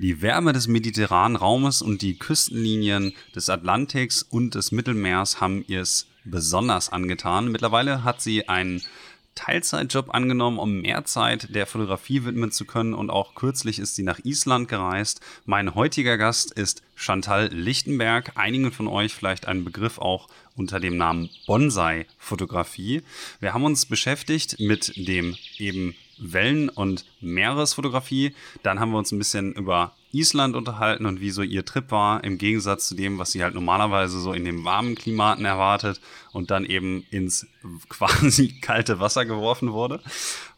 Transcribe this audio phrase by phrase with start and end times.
[0.00, 5.82] Die Wärme des mediterranen Raumes und die Küstenlinien des Atlantiks und des Mittelmeers haben ihr
[5.82, 7.52] es besonders angetan.
[7.52, 8.80] Mittlerweile hat sie einen
[9.34, 14.02] Teilzeitjob angenommen, um mehr Zeit der Fotografie widmen zu können und auch kürzlich ist sie
[14.02, 15.20] nach Island gereist.
[15.44, 18.32] Mein heutiger Gast ist Chantal Lichtenberg.
[18.36, 23.02] Einigen von euch vielleicht ein Begriff auch unter dem Namen Bonsai-Fotografie.
[23.38, 28.34] Wir haben uns beschäftigt mit dem eben Wellen- und Meeresfotografie.
[28.62, 32.24] Dann haben wir uns ein bisschen über Island unterhalten und wie so ihr Trip war,
[32.24, 36.00] im Gegensatz zu dem, was sie halt normalerweise so in den warmen Klimaten erwartet
[36.32, 37.46] und dann eben ins
[37.88, 40.00] quasi kalte Wasser geworfen wurde.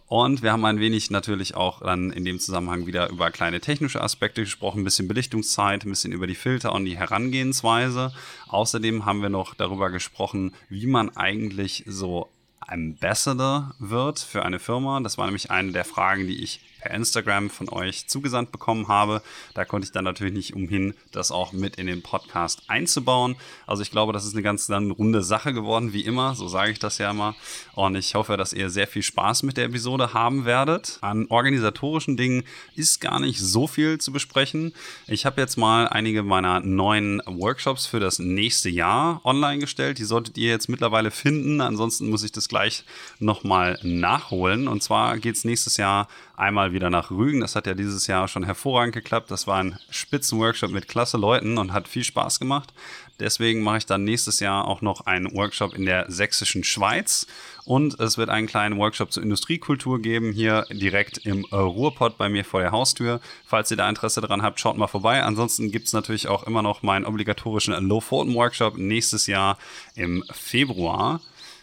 [0.07, 4.03] Und wir haben ein wenig natürlich auch dann in dem Zusammenhang wieder über kleine technische
[4.03, 8.13] Aspekte gesprochen, ein bisschen Belichtungszeit, ein bisschen über die Filter und die Herangehensweise.
[8.49, 12.29] Außerdem haben wir noch darüber gesprochen, wie man eigentlich so
[12.69, 15.01] Ambassador wird für eine Firma.
[15.01, 19.23] Das war nämlich eine der Fragen, die ich per Instagram von euch zugesandt bekommen habe.
[19.55, 23.37] Da konnte ich dann natürlich nicht umhin, das auch mit in den Podcast einzubauen.
[23.67, 26.35] Also ich glaube, das ist eine ganz dann runde Sache geworden, wie immer.
[26.35, 27.35] So sage ich das ja immer.
[27.75, 30.99] Und ich hoffe, dass ihr sehr viel Spaß mit der Episode haben werdet.
[31.01, 32.45] An organisatorischen Dingen
[32.75, 34.75] ist gar nicht so viel zu besprechen.
[35.07, 39.99] Ich habe jetzt mal einige meiner neuen Workshops für das nächste Jahr online gestellt.
[39.99, 41.61] Die solltet ihr jetzt mittlerweile finden.
[41.61, 42.85] Ansonsten muss ich das gleich
[43.21, 44.67] nochmal nachholen.
[44.67, 47.41] Und zwar geht es nächstes Jahr einmal wieder nach Rügen.
[47.41, 49.31] Das hat ja dieses Jahr schon hervorragend geklappt.
[49.31, 52.73] Das war ein Spitzenworkshop mit klasse Leuten und hat viel Spaß gemacht.
[53.21, 57.27] Deswegen mache ich dann nächstes Jahr auch noch einen Workshop in der sächsischen Schweiz.
[57.65, 62.45] Und es wird einen kleinen Workshop zur Industriekultur geben, hier direkt im Ruhrpott bei mir
[62.45, 63.21] vor der Haustür.
[63.45, 65.23] Falls ihr da Interesse daran habt, schaut mal vorbei.
[65.23, 69.59] Ansonsten gibt es natürlich auch immer noch meinen obligatorischen Low-Photon-Workshop nächstes Jahr
[69.95, 71.21] im Februar.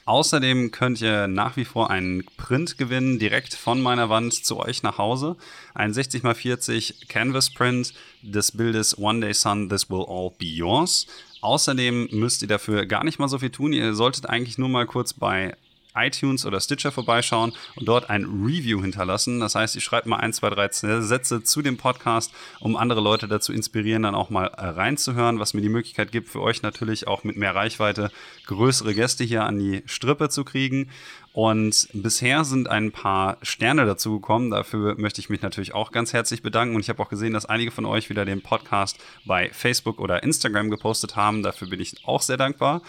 [0.10, 4.82] Außerdem könnt ihr nach wie vor einen Print gewinnen, direkt von meiner Wand zu euch
[4.82, 5.36] nach Hause.
[5.76, 7.94] Ein 60x40 Canvas Print
[8.24, 11.06] des Bildes One Day Sun, This Will All Be Yours.
[11.42, 13.72] Außerdem müsst ihr dafür gar nicht mal so viel tun.
[13.72, 15.56] Ihr solltet eigentlich nur mal kurz bei
[15.95, 19.39] iTunes oder Stitcher vorbeischauen und dort ein Review hinterlassen.
[19.39, 23.27] Das heißt, ihr schreibt mal ein, zwei, drei Sätze zu dem Podcast, um andere Leute
[23.27, 27.07] dazu inspirieren, dann auch mal äh, reinzuhören, was mir die Möglichkeit gibt, für euch natürlich
[27.07, 28.11] auch mit mehr Reichweite
[28.45, 30.89] größere Gäste hier an die Strippe zu kriegen.
[31.31, 34.50] Und bisher sind ein paar Sterne dazu gekommen.
[34.50, 36.75] Dafür möchte ich mich natürlich auch ganz herzlich bedanken.
[36.75, 40.23] Und ich habe auch gesehen, dass einige von euch wieder den Podcast bei Facebook oder
[40.23, 41.44] Instagram gepostet haben.
[41.44, 42.81] Dafür bin ich auch sehr dankbar.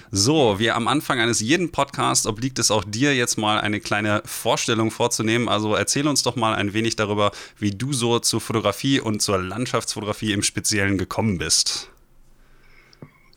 [0.10, 4.24] So, wie am Anfang eines jeden Podcasts obliegt es auch dir jetzt mal eine kleine
[4.26, 5.48] Vorstellung vorzunehmen.
[5.48, 9.38] Also erzähl uns doch mal ein wenig darüber, wie du so zur Fotografie und zur
[9.38, 11.92] Landschaftsfotografie im Speziellen gekommen bist.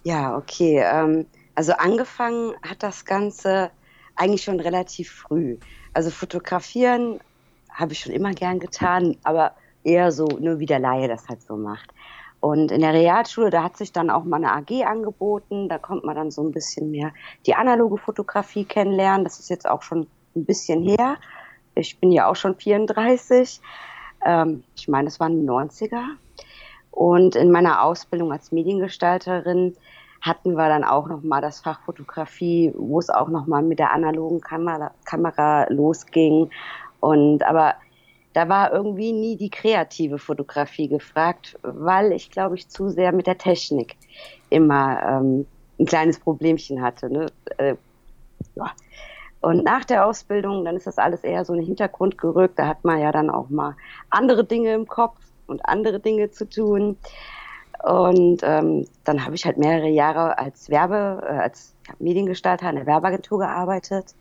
[0.05, 0.83] Ja, okay.
[0.83, 1.27] Ähm,
[1.59, 3.73] also angefangen hat das Ganze
[4.15, 5.59] eigentlich schon relativ früh.
[5.93, 7.19] Also fotografieren
[7.73, 11.43] habe ich schon immer gern getan, aber eher so nur wie der Laie das halt
[11.43, 11.91] so macht.
[12.39, 16.05] Und in der Realschule, da hat sich dann auch mal eine AG angeboten, da kommt
[16.05, 17.13] man dann so ein bisschen mehr
[17.45, 19.25] die analoge Fotografie kennenlernen.
[19.25, 20.07] Das ist jetzt auch schon
[20.37, 21.17] ein bisschen her.
[21.75, 23.61] Ich bin ja auch schon 34.
[24.25, 26.05] Ähm, ich meine, es waren die 90er.
[26.93, 29.77] Und in meiner Ausbildung als Mediengestalterin
[30.21, 33.79] hatten wir dann auch noch mal das Fach Fotografie, wo es auch noch mal mit
[33.79, 36.51] der analogen Kamera, Kamera losging.
[37.01, 37.75] Und aber
[38.33, 43.27] da war irgendwie nie die kreative Fotografie gefragt, weil ich glaube ich zu sehr mit
[43.27, 43.97] der Technik
[44.51, 45.47] immer ähm,
[45.79, 47.11] ein kleines Problemchen hatte.
[47.11, 47.27] Ne?
[47.57, 47.77] Äh,
[48.55, 48.73] ja.
[49.41, 52.59] Und nach der Ausbildung, dann ist das alles eher so in den Hintergrund gerückt.
[52.59, 53.77] Da hat man ja dann auch mal
[54.11, 55.17] andere Dinge im Kopf
[55.47, 56.97] und andere Dinge zu tun.
[57.83, 62.87] Und ähm, dann habe ich halt mehrere Jahre als Werbe, äh, als Mediengestalter in der
[62.87, 64.15] Werbeagentur gearbeitet.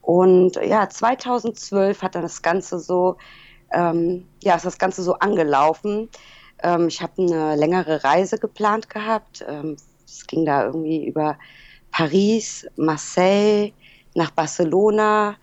[0.00, 3.16] Und ja, 2012 hat dann das Ganze so,
[3.72, 6.08] ähm, ja, ist das Ganze so angelaufen.
[6.62, 9.44] Ähm, ich habe eine längere Reise geplant gehabt.
[9.46, 11.38] Ähm, es ging da irgendwie über
[11.90, 13.72] Paris, Marseille,
[14.14, 15.36] nach Barcelona,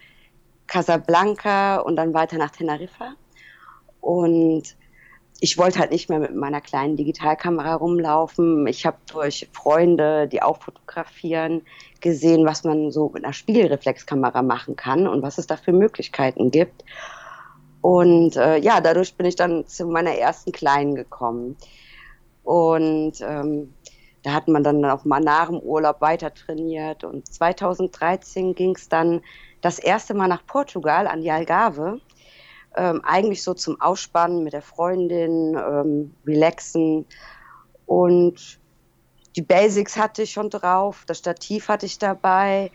[0.68, 3.14] Casablanca und dann weiter nach Teneriffa.
[4.02, 4.76] Und
[5.42, 8.68] ich wollte halt nicht mehr mit meiner kleinen Digitalkamera rumlaufen.
[8.68, 11.62] Ich habe durch Freunde, die auch fotografieren,
[12.02, 16.52] gesehen, was man so mit einer Spiegelreflexkamera machen kann und was es da für Möglichkeiten
[16.52, 16.84] gibt.
[17.82, 21.56] Und äh, ja, dadurch bin ich dann zu meiner ersten Kleinen gekommen.
[22.44, 23.74] Und ähm,
[24.24, 27.06] da hat man dann auch mal nach dem Urlaub weiter trainiert.
[27.06, 29.22] Und 2013 ging es dann
[29.62, 32.02] das erste Mal nach Portugal an die Algarve
[32.76, 37.06] ähm, eigentlich so zum Ausspannen mit der Freundin, ähm, relaxen.
[37.86, 38.60] Und
[39.36, 42.72] die Basics hatte ich schon drauf, das Stativ hatte ich dabei.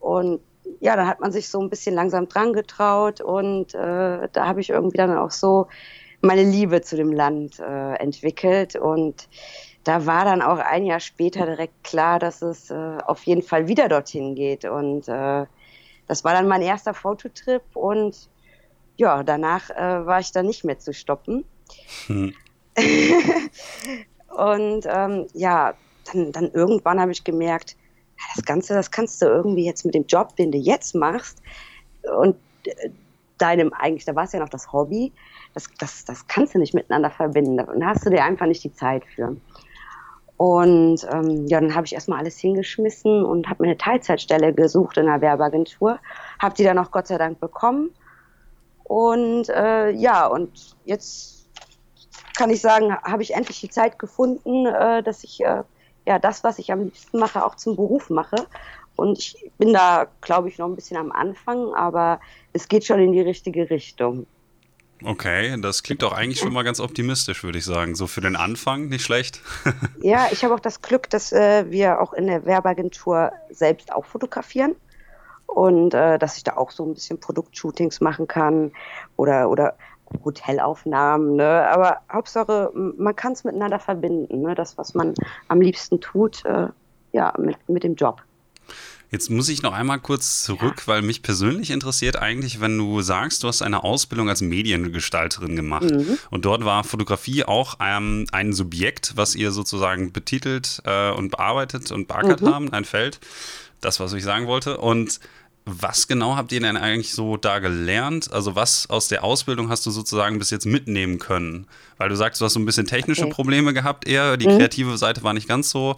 [0.00, 0.40] Und
[0.80, 4.60] ja, dann hat man sich so ein bisschen langsam dran getraut und äh, da habe
[4.60, 5.66] ich irgendwie dann auch so
[6.20, 9.28] meine Liebe zu dem Land äh, entwickelt und
[9.84, 13.68] da war dann auch ein Jahr später direkt klar, dass es äh, auf jeden Fall
[13.68, 15.46] wieder dorthin geht und äh,
[16.06, 18.28] das war dann mein erster Fototrip und
[18.98, 21.44] ja, danach äh, war ich dann nicht mehr zu stoppen.
[22.06, 22.34] Hm.
[24.36, 25.74] und ähm, ja,
[26.12, 27.76] dann, dann irgendwann habe ich gemerkt,
[28.34, 31.40] das Ganze, das kannst du irgendwie jetzt mit dem Job, den du jetzt machst
[32.18, 32.90] und äh,
[33.38, 35.12] deinem eigentlich, da war es ja noch das Hobby,
[35.54, 37.56] das, das, das kannst du nicht miteinander verbinden.
[37.56, 39.36] Da hast du dir einfach nicht die Zeit für.
[40.36, 44.96] Und ähm, ja, dann habe ich erstmal alles hingeschmissen und habe mir eine Teilzeitstelle gesucht
[44.96, 46.00] in einer Werbeagentur.
[46.40, 47.90] Habe die dann auch Gott sei Dank bekommen
[48.88, 51.46] und äh, ja, und jetzt
[52.36, 55.62] kann ich sagen, habe ich endlich die Zeit gefunden, äh, dass ich äh,
[56.06, 58.46] ja das, was ich am liebsten mache, auch zum Beruf mache.
[58.96, 62.20] Und ich bin da, glaube ich, noch ein bisschen am Anfang, aber
[62.54, 64.26] es geht schon in die richtige Richtung.
[65.04, 67.94] Okay, das klingt doch eigentlich schon mal ganz optimistisch, würde ich sagen.
[67.94, 69.42] So für den Anfang nicht schlecht.
[70.02, 74.06] ja, ich habe auch das Glück, dass äh, wir auch in der Werbeagentur selbst auch
[74.06, 74.74] fotografieren
[75.48, 78.70] und äh, dass ich da auch so ein bisschen Produktshootings machen kann
[79.16, 79.74] oder, oder
[80.24, 81.36] Hotelaufnahmen.
[81.36, 81.68] Ne?
[81.68, 84.42] Aber Hauptsache, man kann es miteinander verbinden.
[84.42, 84.54] Ne?
[84.54, 85.14] Das, was man
[85.48, 86.68] am liebsten tut, äh,
[87.12, 88.22] ja, mit, mit dem Job.
[89.10, 93.42] Jetzt muss ich noch einmal kurz zurück, weil mich persönlich interessiert eigentlich, wenn du sagst,
[93.42, 96.18] du hast eine Ausbildung als Mediengestalterin gemacht mhm.
[96.30, 101.90] und dort war Fotografie auch ähm, ein Subjekt, was ihr sozusagen betitelt äh, und bearbeitet
[101.90, 102.54] und beackert mhm.
[102.54, 103.18] haben, ein Feld.
[103.80, 104.76] Das, was ich sagen wollte.
[104.76, 105.20] Und
[105.68, 108.32] was genau habt ihr denn eigentlich so da gelernt?
[108.32, 111.66] Also was aus der Ausbildung hast du sozusagen bis jetzt mitnehmen können?
[111.98, 113.32] Weil du sagst, du hast so ein bisschen technische okay.
[113.32, 114.58] Probleme gehabt eher, die mhm.
[114.58, 115.96] kreative Seite war nicht ganz so.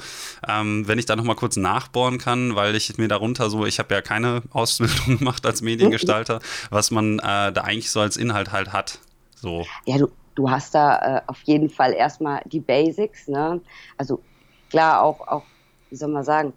[0.49, 3.95] Ähm, wenn ich da nochmal kurz nachbohren kann, weil ich mir darunter so, ich habe
[3.95, 6.40] ja keine Ausbildung gemacht als Mediengestalter,
[6.71, 8.99] was man äh, da eigentlich so als Inhalt halt hat.
[9.37, 9.64] So.
[9.87, 13.61] Ja, du, du hast da äh, auf jeden Fall erstmal die Basics, ne?
[13.97, 14.21] Also
[14.71, 15.45] klar, auch, auch,
[15.90, 16.52] wie soll man sagen,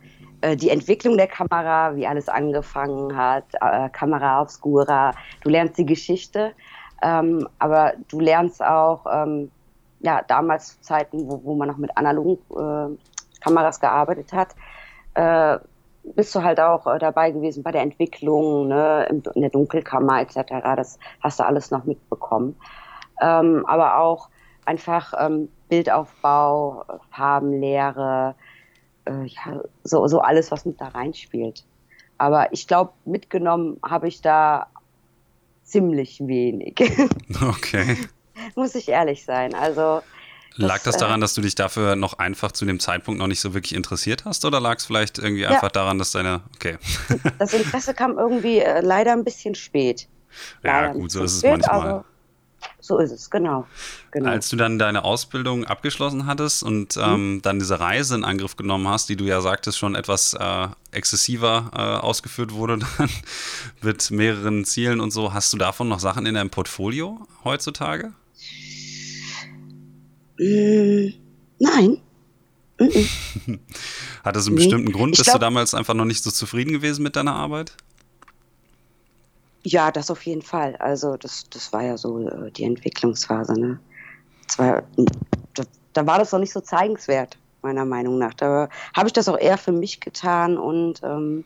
[0.55, 6.53] die Entwicklung der Kamera, wie alles angefangen hat, äh, Kamera Obscura, du lernst die Geschichte,
[7.01, 9.51] ähm, aber du lernst auch, ähm,
[9.99, 12.97] ja, damals Zeiten, wo, wo man noch mit analogen äh,
[13.41, 14.55] Kameras gearbeitet hat,
[15.13, 15.57] äh,
[16.15, 20.35] bist du halt auch äh, dabei gewesen bei der Entwicklung, ne, in der Dunkelkammer etc.
[20.75, 22.55] Das hast du alles noch mitbekommen.
[23.21, 24.29] Ähm, aber auch
[24.65, 28.35] einfach ähm, Bildaufbau, Farbenlehre,
[29.05, 31.63] äh, ja, so, so alles, was mit da reinspielt.
[32.17, 34.67] Aber ich glaube, mitgenommen habe ich da
[35.63, 36.75] ziemlich wenig.
[37.41, 37.97] Okay.
[38.55, 39.53] Muss ich ehrlich sein.
[39.53, 40.01] Also.
[40.55, 43.27] Lag das, das daran, äh, dass du dich dafür noch einfach zu dem Zeitpunkt noch
[43.27, 44.45] nicht so wirklich interessiert hast?
[44.45, 45.49] Oder lag es vielleicht irgendwie ja.
[45.49, 46.41] einfach daran, dass deine.
[46.55, 46.77] Okay.
[47.39, 50.07] Das Interesse kam irgendwie äh, leider ein bisschen spät.
[50.63, 52.03] Ja, leider gut, so ist es spät, manchmal.
[52.79, 53.65] So ist es, genau.
[54.11, 54.29] genau.
[54.29, 57.41] Als du dann deine Ausbildung abgeschlossen hattest und ähm, mhm.
[57.41, 61.71] dann diese Reise in Angriff genommen hast, die du ja sagtest, schon etwas äh, exzessiver
[61.73, 63.09] äh, ausgeführt wurde, dann
[63.81, 68.11] mit mehreren Zielen und so, hast du davon noch Sachen in deinem Portfolio heutzutage?
[70.39, 71.13] Äh,
[71.59, 72.01] nein.
[74.23, 74.63] Hat das einen nee.
[74.63, 75.11] bestimmten Grund?
[75.11, 77.77] Bist glaub, du damals einfach noch nicht so zufrieden gewesen mit deiner Arbeit?
[79.63, 80.75] Ja, das auf jeden Fall.
[80.77, 83.53] Also das, das war ja so äh, die Entwicklungsphase.
[83.53, 83.79] Ne?
[84.57, 84.83] War,
[85.53, 88.33] da, da, war das noch nicht so zeigenswert, meiner Meinung nach.
[88.33, 91.45] Da habe ich das auch eher für mich getan und ähm,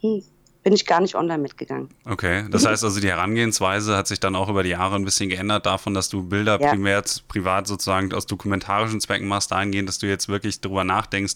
[0.00, 0.22] hm,
[0.66, 1.90] bin ich gar nicht online mitgegangen.
[2.06, 5.28] Okay, das heißt also, die Herangehensweise hat sich dann auch über die Jahre ein bisschen
[5.28, 6.70] geändert, davon, dass du Bilder ja.
[6.70, 11.34] primär privat sozusagen aus dokumentarischen Zwecken machst, dahingehend, dass du jetzt wirklich darüber nachdenkst,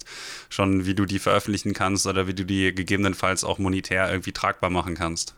[0.49, 4.69] schon wie du die veröffentlichen kannst oder wie du die gegebenenfalls auch monetär irgendwie tragbar
[4.69, 5.37] machen kannst.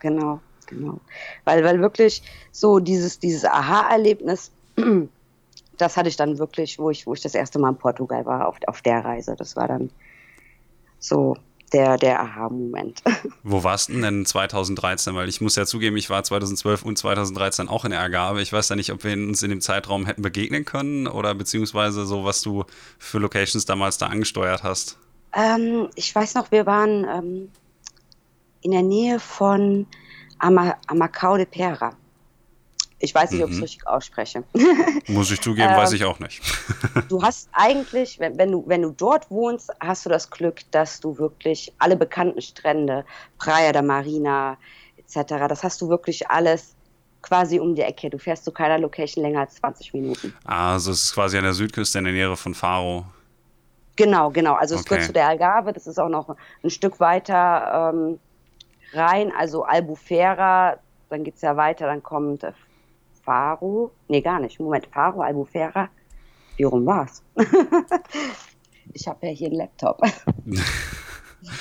[0.00, 1.00] Genau, genau.
[1.44, 2.22] Weil, weil wirklich
[2.52, 4.50] so dieses, dieses Aha-Erlebnis,
[5.78, 8.48] das hatte ich dann wirklich, wo ich, wo ich das erste Mal in Portugal war,
[8.48, 9.36] auf, auf der Reise.
[9.36, 9.90] Das war dann
[10.98, 11.36] so
[11.72, 13.02] der, der Aha-Moment.
[13.42, 15.14] Wo warst du denn 2013?
[15.14, 18.40] Weil ich muss ja zugeben, ich war 2012 und 2013 auch in der Ergabe.
[18.40, 22.06] Ich weiß ja nicht, ob wir uns in dem Zeitraum hätten begegnen können oder beziehungsweise
[22.06, 22.64] so, was du
[22.98, 24.98] für Locations damals da angesteuert hast.
[25.32, 27.48] Ähm, ich weiß noch, wir waren ähm,
[28.66, 29.86] in der Nähe von
[30.40, 31.92] Ama Amacau de Pera.
[32.98, 33.44] Ich weiß nicht, mhm.
[33.44, 34.42] ob ich es richtig ausspreche.
[35.06, 36.42] Muss ich zugeben, weiß ähm, ich auch nicht.
[37.08, 40.98] du hast eigentlich, wenn, wenn, du, wenn du dort wohnst, hast du das Glück, dass
[40.98, 43.04] du wirklich alle bekannten Strände,
[43.38, 44.58] Praia da Marina
[44.96, 46.74] etc., das hast du wirklich alles
[47.22, 48.10] quasi um die Ecke.
[48.10, 50.34] Du fährst zu keiner Location länger als 20 Minuten.
[50.44, 53.04] Also es ist quasi an der Südküste in der Nähe von Faro.
[53.94, 54.54] Genau, genau.
[54.54, 54.88] Also es okay.
[54.90, 58.18] gehört zu der Algarve, das ist auch noch ein Stück weiter ähm,
[58.92, 60.78] rein, also Albufera,
[61.08, 62.46] dann geht es ja weiter, dann kommt
[63.22, 65.88] Faro, nee, gar nicht, Moment, Faro, Albufera,
[66.56, 67.22] wie rum war's?
[68.92, 70.00] ich habe ja hier einen Laptop.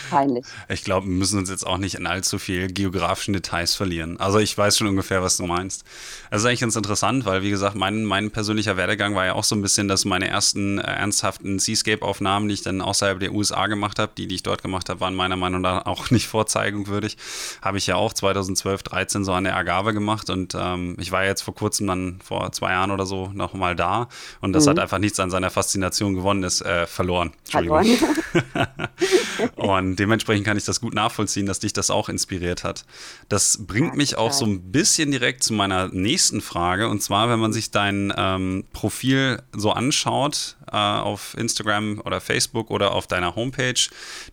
[0.10, 0.46] Peinlich.
[0.70, 4.20] Ich glaube, wir müssen uns jetzt auch nicht in allzu viel geografischen Details verlieren.
[4.20, 5.84] Also ich weiß schon ungefähr, was du meinst.
[6.30, 9.44] Das ist eigentlich ganz interessant, weil wie gesagt, mein, mein persönlicher Werdegang war ja auch
[9.44, 13.68] so ein bisschen, dass meine ersten äh, ernsthaften Seascape-Aufnahmen, die ich dann außerhalb der USA
[13.68, 17.18] gemacht habe, die, die ich dort gemacht habe, waren meiner Meinung nach auch nicht vorzeigungswürdig.
[17.62, 21.26] Habe ich ja auch 2012, 13 so an der Agave gemacht und ähm, ich war
[21.26, 24.10] jetzt vor kurzem dann vor zwei Jahren oder so nochmal da
[24.42, 24.72] und das mhm.
[24.72, 27.32] hat einfach nichts an seiner Faszination gewonnen, ist äh, verloren.
[27.46, 27.84] Entschuldigung.
[27.84, 28.78] Verloren.
[29.56, 32.86] Und dementsprechend kann ich das gut nachvollziehen, dass dich das auch inspiriert hat.
[33.30, 36.90] Das bringt mich auch so ein bisschen direkt zu meiner nächsten Frage.
[36.90, 42.72] Und zwar, wenn man sich dein ähm, Profil so anschaut äh, auf Instagram oder Facebook
[42.72, 43.74] oder auf deiner Homepage,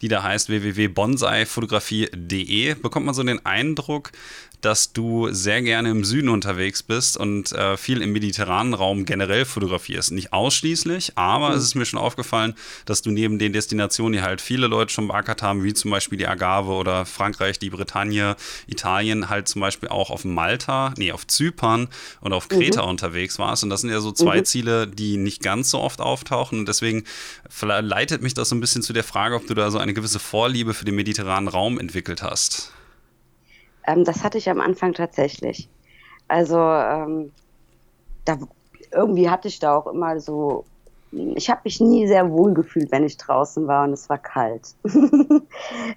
[0.01, 4.11] die da heißt www.bonsaifotografie.de, bekommt man so den Eindruck,
[4.63, 9.45] dass du sehr gerne im Süden unterwegs bist und äh, viel im mediterranen Raum generell
[9.45, 10.13] fotografierst.
[10.13, 11.57] Nicht ausschließlich, aber mhm.
[11.57, 12.55] es ist mir schon aufgefallen,
[12.87, 16.17] dass du neben den Destinationen, die halt viele Leute schon beackert haben, wie zum Beispiel
[16.17, 18.37] die Agave oder Frankreich, die Bretagne,
[18.69, 21.89] Italien, halt zum Beispiel auch auf Malta, nee, auf Zypern
[22.21, 22.91] und auf Kreta mhm.
[22.91, 23.65] unterwegs warst.
[23.65, 24.45] Und das sind ja so zwei mhm.
[24.45, 26.61] Ziele, die nicht ganz so oft auftauchen.
[26.61, 27.03] Und deswegen
[27.61, 30.21] leitet mich das so ein bisschen zu der Frage, ob du da so eine gewisse
[30.21, 32.73] Vorliebe für den mediterranen Raum entwickelt hast.
[33.87, 35.69] Ähm, das hatte ich am Anfang tatsächlich.
[36.29, 37.33] Also ähm,
[38.25, 38.39] da,
[38.93, 40.65] irgendwie hatte ich da auch immer so,
[41.11, 44.75] ich habe mich nie sehr wohl gefühlt, wenn ich draußen war und es war kalt.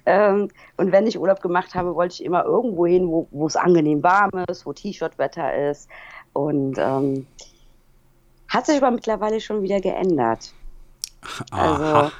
[0.06, 4.02] ähm, und wenn ich Urlaub gemacht habe, wollte ich immer irgendwo hin, wo es angenehm
[4.02, 5.88] warm ist, wo T-Shirt-Wetter ist.
[6.32, 7.26] Und ähm,
[8.48, 10.52] hat sich aber mittlerweile schon wieder geändert.
[11.50, 12.02] Aha.
[12.02, 12.12] Also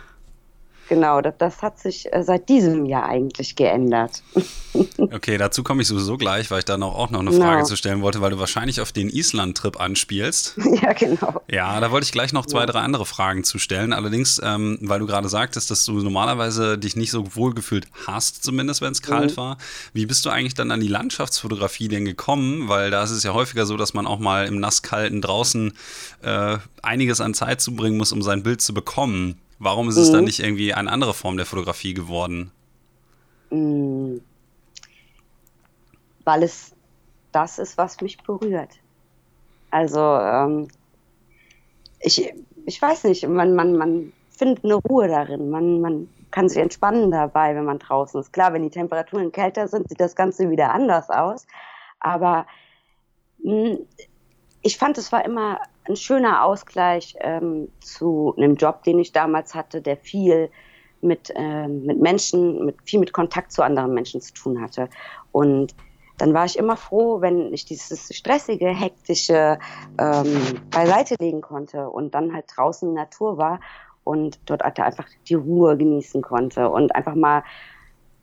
[0.88, 4.23] Genau, das, das hat sich äh, seit diesem Jahr eigentlich geändert.
[4.99, 7.66] okay, dazu komme ich sowieso gleich, weil ich da noch, auch noch eine Frage genau.
[7.66, 10.59] zu stellen wollte, weil du wahrscheinlich auf den Island-Trip anspielst.
[10.76, 11.40] Ja, genau.
[11.50, 12.66] Ja, da wollte ich gleich noch zwei, ja.
[12.66, 13.95] drei andere Fragen zu stellen.
[13.95, 18.45] Allerdings, ähm, weil du gerade sagtest, dass du normalerweise dich nicht so wohl gefühlt hast,
[18.45, 19.37] zumindest wenn es kalt mhm.
[19.38, 19.59] war.
[19.95, 22.69] Wie bist du eigentlich dann an die Landschaftsfotografie denn gekommen?
[22.69, 25.73] Weil da ist es ja häufiger so, dass man auch mal im nasskalten draußen
[26.23, 29.40] äh, einiges an Zeit zubringen muss, um sein Bild zu bekommen.
[29.59, 30.27] Warum ist es dann mhm.
[30.27, 32.53] nicht irgendwie eine andere Form der Fotografie geworden?
[33.51, 34.21] Mhm.
[36.25, 36.75] Weil es
[37.33, 38.81] das ist, was mich berührt.
[39.71, 40.69] Also, ähm,
[42.01, 42.33] ich,
[42.65, 45.51] ich weiß nicht, man, man, man findet eine Ruhe darin.
[45.51, 48.33] Man, man kann sich entspannen dabei, wenn man draußen ist.
[48.33, 51.47] Klar, wenn die Temperaturen kälter sind, sieht das Ganze wieder anders aus.
[52.01, 52.47] Aber
[53.39, 53.79] mh, hm,
[54.66, 59.54] ich fand, es war immer ein schöner Ausgleich ähm, zu einem Job, den ich damals
[59.54, 60.50] hatte, der viel
[61.00, 64.88] mit, äh, mit Menschen, mit, viel mit Kontakt zu anderen Menschen zu tun hatte.
[65.30, 65.76] Und
[66.18, 69.61] dann war ich immer froh, wenn ich dieses stressige, hektische
[69.99, 73.61] ähm, beiseite legen konnte und dann halt draußen in der Natur war
[74.02, 77.44] und dort einfach die Ruhe genießen konnte und einfach mal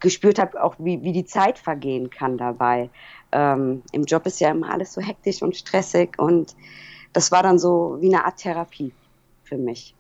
[0.01, 2.89] gespürt habe, auch wie, wie die Zeit vergehen kann dabei.
[3.34, 6.56] Ähm, Im Job ist ja immer alles so hektisch und stressig und
[7.13, 8.94] das war dann so wie eine Art Therapie
[9.44, 9.96] für mich.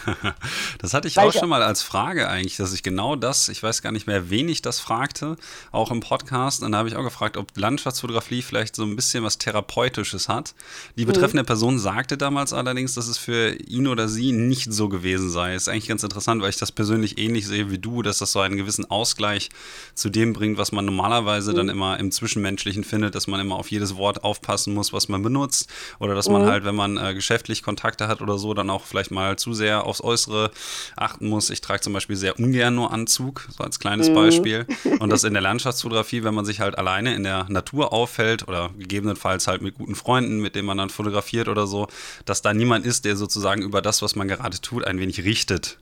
[0.78, 3.62] das hatte ich Weil auch schon mal als Frage eigentlich, dass ich genau das, ich
[3.62, 5.36] weiß gar nicht mehr, wen ich das fragte,
[5.70, 6.62] auch im Podcast.
[6.62, 10.54] Und da habe ich auch gefragt, ob Landschaftsfotografie vielleicht so ein bisschen was Therapeutisches hat.
[10.96, 11.08] Die mhm.
[11.08, 11.46] betreffende mhm.
[11.46, 15.54] Person sagte damals allerdings, dass es für ihn oder sie nicht so gewesen sei.
[15.54, 18.40] Ist eigentlich ganz interessant, weil ich das persönlich ähnlich sehe wie du, dass das so
[18.40, 19.50] einen gewissen Ausgleich
[19.94, 21.56] zu dem bringt, was man normalerweise mhm.
[21.56, 25.22] dann immer im Zwischenmenschlichen findet, dass man immer auf jedes Wort aufpassen muss, was man
[25.22, 25.70] benutzt.
[25.98, 26.46] Oder dass man mhm.
[26.46, 29.84] halt, wenn man äh, geschäftlich Kontakte hat oder so, dann auch vielleicht mal zu sehr
[29.84, 30.50] aufs Äußere
[30.96, 31.50] achten muss.
[31.50, 34.14] Ich trage zum Beispiel sehr ungern nur Anzug, so als kleines mhm.
[34.14, 34.66] Beispiel.
[34.98, 38.70] Und das in der Landschaftsfotografie, wenn man sich halt alleine in der Natur auffällt oder
[38.78, 41.88] gegebenenfalls halt mit guten Freunden, mit denen man dann fotografiert oder so,
[42.24, 45.78] dass da niemand ist, der sozusagen über das, was man gerade tut, ein wenig richtet.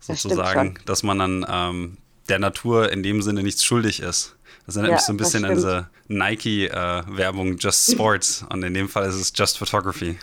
[0.00, 1.96] Sozusagen, das dass man dann ähm,
[2.28, 4.36] der Natur in dem Sinne nichts schuldig ist.
[4.66, 8.74] Das erinnert ja, mich so ein bisschen an diese Nike-Werbung äh, Just Sports und in
[8.74, 10.18] dem Fall ist es Just Photography.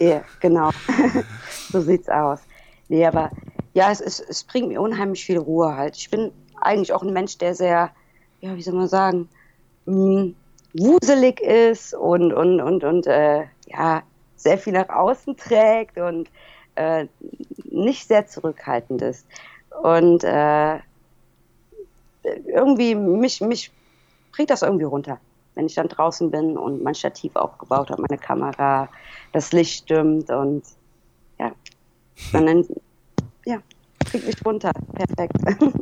[0.00, 0.70] Ja, genau.
[1.70, 2.40] so sieht's aus.
[2.88, 3.30] Nee, aber
[3.74, 5.96] ja, es, es, es bringt mir unheimlich viel Ruhe halt.
[5.96, 7.90] Ich bin eigentlich auch ein Mensch, der sehr,
[8.40, 9.28] ja, wie soll man sagen,
[9.84, 10.34] mh, hm,
[10.72, 14.02] wuselig ist und, und, und, und äh, ja,
[14.36, 16.30] sehr viel nach außen trägt und
[16.76, 17.06] äh,
[17.64, 19.26] nicht sehr zurückhaltend ist.
[19.82, 20.78] Und äh,
[22.46, 23.70] irgendwie, mich, mich
[24.32, 25.18] bringt das irgendwie runter.
[25.54, 28.88] Wenn ich dann draußen bin und mein Stativ aufgebaut habe, meine Kamera,
[29.32, 30.62] das Licht stimmt und
[31.38, 31.52] ja,
[32.32, 32.66] dann,
[33.44, 33.62] ja,
[34.10, 34.72] krieg mich runter.
[34.94, 35.36] Perfekt.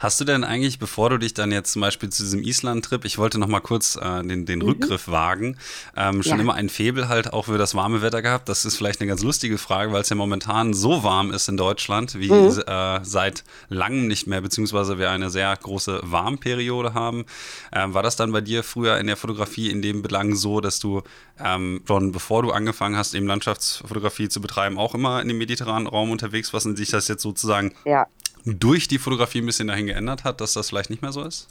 [0.00, 3.18] Hast du denn eigentlich, bevor du dich dann jetzt zum Beispiel zu diesem Island-Trip, ich
[3.18, 4.66] wollte noch mal kurz äh, den, den mhm.
[4.66, 5.56] Rückgriff wagen,
[5.96, 6.42] ähm, schon ja.
[6.42, 8.48] immer ein Febel halt auch für das warme Wetter gehabt?
[8.48, 11.56] Das ist vielleicht eine ganz lustige Frage, weil es ja momentan so warm ist in
[11.56, 12.62] Deutschland wie mhm.
[12.66, 17.24] äh, seit langem nicht mehr, beziehungsweise wir eine sehr große Warmperiode haben.
[17.72, 20.78] Ähm, war das dann bei dir früher in der Fotografie in dem Belang so, dass
[20.78, 21.02] du
[21.42, 25.86] ähm, schon bevor du angefangen hast, eben Landschaftsfotografie zu betreiben, auch immer in dem mediterranen
[25.86, 27.45] Raum unterwegs warst und sich das jetzt sozusagen
[27.84, 28.06] ja.
[28.44, 31.48] durch die Fotografie ein bisschen dahin geändert hat, dass das vielleicht nicht mehr so ist?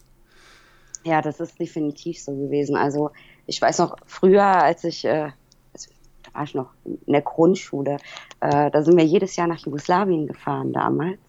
[1.03, 2.75] Ja, das ist definitiv so gewesen.
[2.75, 3.11] Also
[3.45, 5.29] ich weiß noch, früher, als ich, äh,
[5.73, 5.89] also,
[6.23, 7.97] da war ich noch in der Grundschule,
[8.39, 11.19] äh, da sind wir jedes Jahr nach Jugoslawien gefahren damals.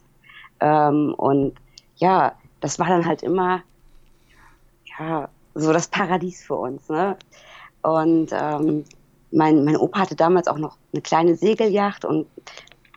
[0.61, 1.55] Ähm, und
[1.97, 3.63] ja, das war dann halt immer,
[4.99, 6.89] ja, so das Paradies für uns.
[6.89, 7.17] Ne?
[7.83, 8.85] Und ähm,
[9.31, 12.27] mein, mein Opa hatte damals auch noch eine kleine Segelyacht und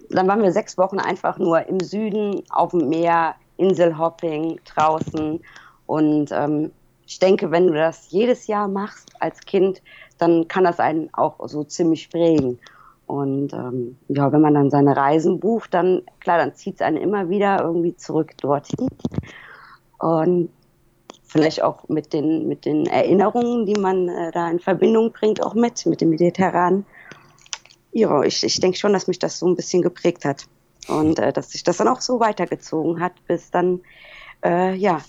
[0.10, 5.40] dann waren wir sechs Wochen einfach nur im Süden auf dem Meer, Inselhopping draußen.
[5.86, 6.72] Und ähm,
[7.06, 9.82] ich denke, wenn du das jedes Jahr machst als Kind,
[10.18, 12.60] dann kann das einen auch so ziemlich prägen.
[13.08, 16.98] Und ähm, ja, wenn man dann seine Reisen bucht, dann klar, dann zieht es einen
[16.98, 18.88] immer wieder irgendwie zurück dorthin.
[19.98, 20.50] Und
[21.26, 25.56] vielleicht auch mit den, mit den Erinnerungen, die man äh, da in Verbindung bringt, auch
[25.56, 26.86] mit, mit dem Mediterranen.
[27.92, 30.46] Ja, ich, ich denke schon, dass mich das so ein bisschen geprägt hat
[30.88, 33.82] und äh, dass sich das dann auch so weitergezogen hat, bis dann,
[34.44, 35.02] äh, ja,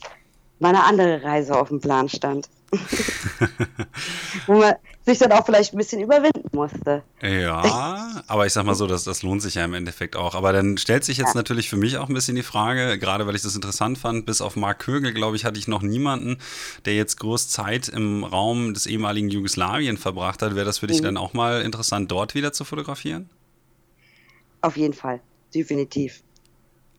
[0.59, 2.49] meine andere Reise auf dem Plan stand.
[4.47, 7.03] Wo man sich dann auch vielleicht ein bisschen überwinden musste.
[7.21, 10.35] Ja, aber ich sag mal so, das, das lohnt sich ja im Endeffekt auch.
[10.35, 11.35] Aber dann stellt sich jetzt ja.
[11.35, 14.41] natürlich für mich auch ein bisschen die Frage, gerade weil ich das interessant fand, bis
[14.41, 16.39] auf Mark Kögel, glaube ich, hatte ich noch niemanden,
[16.85, 20.55] der jetzt groß Zeit im Raum des ehemaligen Jugoslawien verbracht hat.
[20.55, 21.05] Wäre das für dich mhm.
[21.05, 23.29] dann auch mal interessant, dort wieder zu fotografieren?
[24.61, 25.21] Auf jeden Fall,
[25.55, 26.23] definitiv.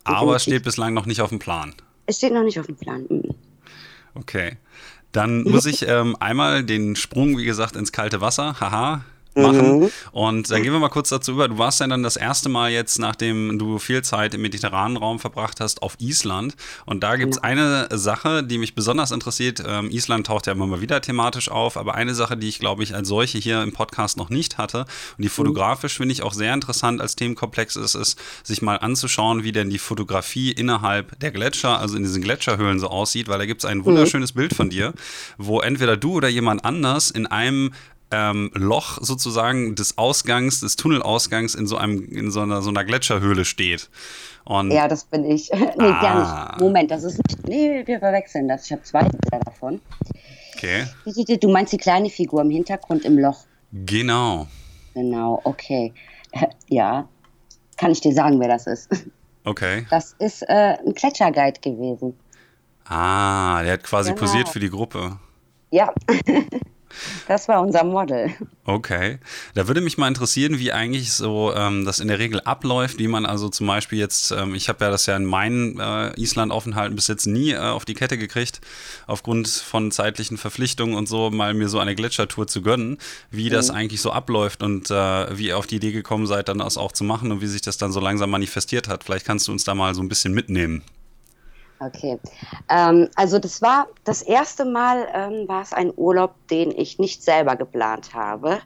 [0.04, 1.76] Aber es steht bislang noch nicht auf dem Plan.
[2.08, 3.06] Es steht noch nicht auf dem Plan.
[3.08, 3.36] Mhm.
[4.16, 4.58] Okay.
[5.12, 9.04] Dann muss ich ähm, einmal den Sprung, wie gesagt, ins kalte Wasser, haha,
[9.36, 9.80] machen.
[9.80, 9.92] Mhm.
[10.12, 11.48] Und dann gehen wir mal kurz dazu über.
[11.48, 15.20] Du warst ja dann das erste Mal jetzt, nachdem du viel Zeit im mediterranen Raum
[15.20, 16.56] verbracht hast, auf Island.
[16.86, 19.64] Und da gibt es eine Sache, die mich besonders interessiert.
[19.66, 22.84] Ähm, Island taucht ja immer mal wieder thematisch auf, aber eine Sache, die ich, glaube
[22.84, 24.88] ich, als solche hier im Podcast noch nicht hatte und
[25.20, 25.30] die mhm.
[25.30, 29.70] fotografisch finde ich auch sehr interessant als Themenkomplex ist, ist, sich mal anzuschauen, wie denn
[29.70, 33.70] die Fotografie innerhalb der Gletscher, also in diesen Gletscherhöhlen so aussieht, weil da gibt es
[33.70, 34.40] ein wunderschönes mhm.
[34.40, 34.94] Bild von dir,
[35.38, 37.72] wo entweder du oder jemand anders in einem
[38.12, 42.84] ähm, Loch sozusagen des Ausgangs, des Tunnelausgangs in so einem, in so einer, so einer
[42.84, 43.90] Gletscherhöhle steht.
[44.44, 45.50] Und ja, das bin ich.
[45.54, 46.02] nee, ah.
[46.02, 46.62] gar nicht.
[46.62, 47.48] Moment, das ist nicht.
[47.48, 48.66] Nee, wir verwechseln das.
[48.66, 49.82] Ich habe zwei Bilder davon.
[50.56, 50.86] Okay.
[51.40, 53.46] Du meinst die kleine Figur im Hintergrund im Loch.
[53.72, 54.48] Genau.
[54.94, 55.94] Genau, okay.
[56.70, 57.10] Ja,
[57.76, 58.90] kann ich dir sagen, wer das ist.
[59.44, 59.88] Okay.
[59.90, 62.16] Das ist äh, ein Gletscherguide gewesen.
[62.86, 64.22] Ah, der hat quasi genau.
[64.22, 65.18] posiert für die Gruppe.
[65.72, 65.92] Ja.
[67.28, 68.32] Das war unser Model.
[68.66, 69.20] Okay.
[69.54, 73.08] Da würde mich mal interessieren, wie eigentlich so ähm, das in der Regel abläuft, wie
[73.08, 76.96] man also zum Beispiel jetzt, ähm, ich habe ja das ja in meinen äh, Island-Aufenthalten
[76.96, 78.62] bis jetzt nie äh, auf die Kette gekriegt,
[79.08, 82.98] aufgrund von zeitlichen Verpflichtungen und so, mal mir so eine Gletschertour zu gönnen,
[83.30, 83.54] wie mhm.
[83.54, 86.78] das eigentlich so abläuft und äh, wie ihr auf die Idee gekommen seid, dann das
[86.78, 89.04] auch zu machen und wie sich das dann so langsam manifestiert hat.
[89.04, 90.84] Vielleicht kannst du uns da mal so ein bisschen mitnehmen.
[91.82, 92.20] Okay.
[92.70, 97.24] Ähm, also das war das erste Mal ähm, war es ein Urlaub, den ich nicht
[97.24, 98.60] selber geplant habe,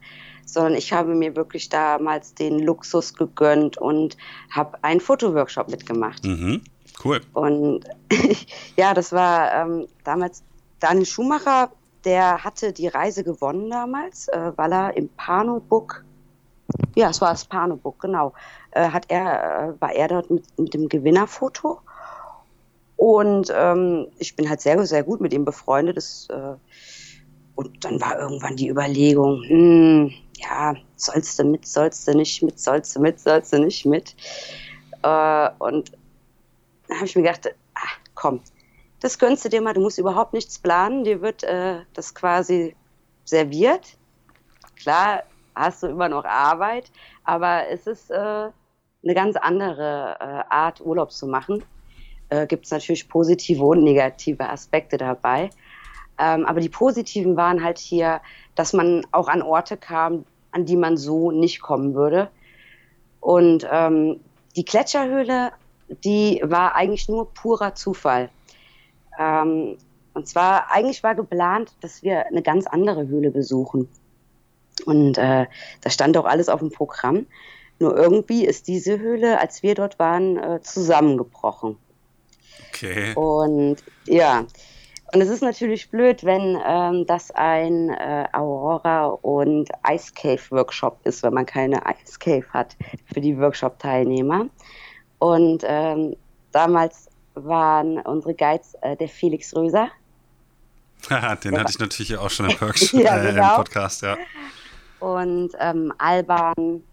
[0.46, 4.18] sondern ich habe mir wirklich damals den Luxus gegönnt und
[4.52, 6.26] habe einen Fotoworkshop mitgemacht.
[6.26, 6.62] Mhm.
[7.04, 7.22] Cool.
[7.34, 7.86] Und
[8.76, 10.44] ja, das war ähm, damals
[10.80, 11.72] Daniel Schumacher,
[12.04, 16.04] der hatte die Reise gewonnen damals, äh, weil er im Pano-Book,
[16.96, 18.34] ja, es war das Pano-Book, genau,
[18.72, 21.80] äh, hat er, äh, war er dort mit, mit dem Gewinnerfoto.
[22.98, 25.98] Und ähm, ich bin halt sehr, sehr gut mit ihm befreundet.
[25.98, 26.56] Das, äh,
[27.56, 32.60] und dann war irgendwann die Überlegung, hm, ja, sollst du mit, sollst du nicht mit,
[32.60, 34.16] sollst du mit, sollst du nicht mit.
[35.04, 35.92] Äh, und
[36.88, 38.42] dann habe ich mir gedacht, ach, komm,
[39.00, 42.76] das gönnst du dir mal, du musst überhaupt nichts planen, dir wird äh, das quasi
[43.24, 43.98] serviert.
[44.78, 45.24] Klar,
[45.56, 46.92] hast du immer noch Arbeit,
[47.24, 51.64] aber es ist äh, eine ganz andere äh, Art, Urlaub zu machen
[52.36, 55.50] äh, gibt es natürlich positive und negative Aspekte dabei.
[56.18, 58.22] Ähm, aber die positiven waren halt hier,
[58.56, 62.30] dass man auch an Orte kam, an die man so nicht kommen würde.
[63.20, 64.20] Und ähm,
[64.56, 65.52] die Gletscherhöhle,
[66.04, 68.30] die war eigentlich nur purer Zufall.
[69.20, 69.78] Ähm,
[70.14, 73.90] und zwar, eigentlich war geplant, dass wir eine ganz andere Höhle besuchen.
[74.86, 75.46] Und äh,
[75.82, 77.28] das stand auch alles auf dem Programm.
[77.80, 81.78] Nur irgendwie ist diese Höhle, als wir dort waren, äh, zusammengebrochen.
[82.70, 83.14] Okay.
[83.16, 84.46] Und ja,
[85.14, 91.00] und es ist natürlich blöd, wenn ähm, das ein äh, Aurora und Ice Cave Workshop
[91.06, 92.76] ist, wenn man keine Ice Cave hat
[93.14, 94.50] für die Workshop-Teilnehmer.
[95.20, 96.16] Und ähm,
[96.52, 99.90] damals waren unsere Guides äh, der Felix Röser.
[101.10, 101.22] Den
[101.60, 103.52] hatte ich natürlich auch schon im, Workshop, ja, äh, genau.
[103.52, 104.18] im Podcast, ja.
[105.00, 106.84] Und ähm, Alban,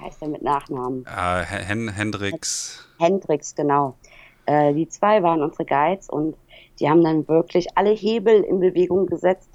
[0.00, 1.04] heißt er mit Nachnamen?
[1.06, 2.88] Äh, Hen Hendrix.
[2.98, 3.96] Hendrix, genau.
[4.48, 6.34] Äh, die zwei waren unsere Guides und
[6.80, 9.50] die haben dann wirklich alle Hebel in Bewegung gesetzt,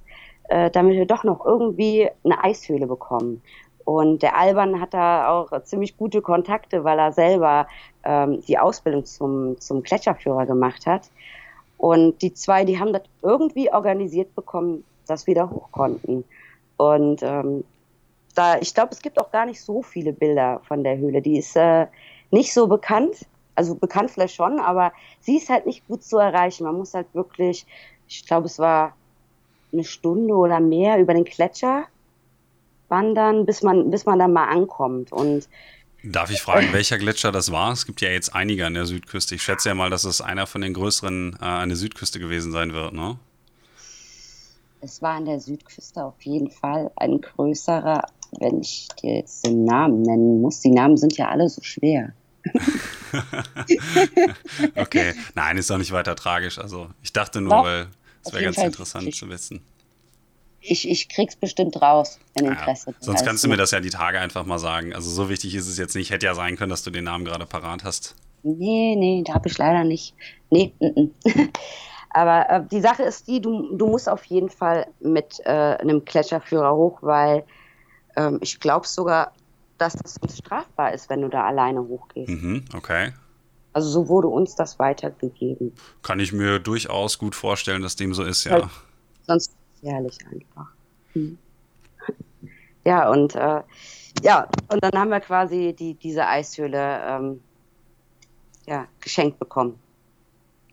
[0.50, 3.42] äh, damit wir doch noch irgendwie eine Eishöhle bekommen.
[3.86, 7.68] Und der Alban hat da auch ziemlich gute Kontakte, weil er selber
[8.04, 11.10] ähm, die Ausbildung zum, zum Gletscherführer gemacht hat.
[11.78, 16.24] Und die zwei, die haben das irgendwie organisiert bekommen, dass wir da hoch konnten.
[16.78, 17.64] Und ähm,
[18.36, 21.22] da, ich glaube, es gibt auch gar nicht so viele Bilder von der Höhle.
[21.22, 21.88] Die ist äh,
[22.30, 26.64] nicht so bekannt also bekannt vielleicht schon, aber sie ist halt nicht gut zu erreichen.
[26.64, 27.66] Man muss halt wirklich,
[28.08, 28.96] ich glaube, es war
[29.72, 31.86] eine Stunde oder mehr über den Gletscher
[32.90, 35.12] wandern, bis man, bis man dann mal ankommt.
[35.12, 35.48] Und
[36.04, 37.72] Darf ich fragen, welcher Gletscher das war?
[37.72, 39.36] Es gibt ja jetzt einige an der Südküste.
[39.36, 42.52] Ich schätze ja mal, dass es einer von den größeren äh, an der Südküste gewesen
[42.52, 43.18] sein wird, ne?
[44.82, 48.02] Es war an der Südküste auf jeden Fall ein größerer,
[48.40, 50.60] wenn ich dir jetzt den Namen nennen muss.
[50.60, 52.12] Die Namen sind ja alle so schwer.
[54.76, 56.60] okay, nein, ist doch nicht weiter tragisch.
[56.60, 57.88] Also ich dachte nur, Doch, weil
[58.26, 59.62] es wäre ganz Fall interessant ich, zu wissen.
[60.60, 63.90] Ich, ich krieg's bestimmt raus, wenn Interesse ja, Sonst kannst du mir das ja die
[63.90, 64.94] Tage einfach mal sagen.
[64.94, 66.10] Also so wichtig ist es jetzt nicht.
[66.10, 68.16] Hätte ja sein können, dass du den Namen gerade parat hast.
[68.44, 70.14] Nee, nee, da habe ich leider nicht.
[70.50, 71.24] Nee, n -n.
[72.14, 76.06] Aber äh, die Sache ist die, du, du musst auf jeden Fall mit äh, einem
[76.06, 77.44] Gletscherführer hoch, weil
[78.16, 79.34] ähm, ich glaube sogar,
[79.78, 82.30] dass das strafbar ist, wenn du da alleine hochgehst.
[82.30, 83.14] Mhm, okay.
[83.74, 85.74] Also so wurde uns das weitergegeben.
[86.04, 88.52] Kann ich mir durchaus gut vorstellen, dass dem so ist, ja.
[88.52, 88.66] Halt,
[89.26, 90.72] sonst ist es herrlich einfach.
[91.14, 91.38] Hm.
[92.86, 93.62] Ja, und äh,
[94.24, 97.42] ja, und dann haben wir quasi die, diese Eishöhle ähm,
[98.66, 99.80] ja, geschenkt bekommen.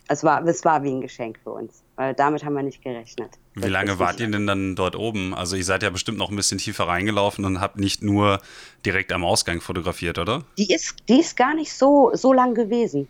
[0.08, 3.38] Es war, es war wie ein Geschenk für uns, weil damit haben wir nicht gerechnet.
[3.52, 5.34] Wie lange wart ihr denn dann dort oben?
[5.34, 8.40] Also ihr seid ja bestimmt noch ein bisschen tiefer reingelaufen und habt nicht nur
[8.86, 10.42] direkt am Ausgang fotografiert, oder?
[10.56, 13.06] Die ist, die ist gar nicht so, so lang gewesen.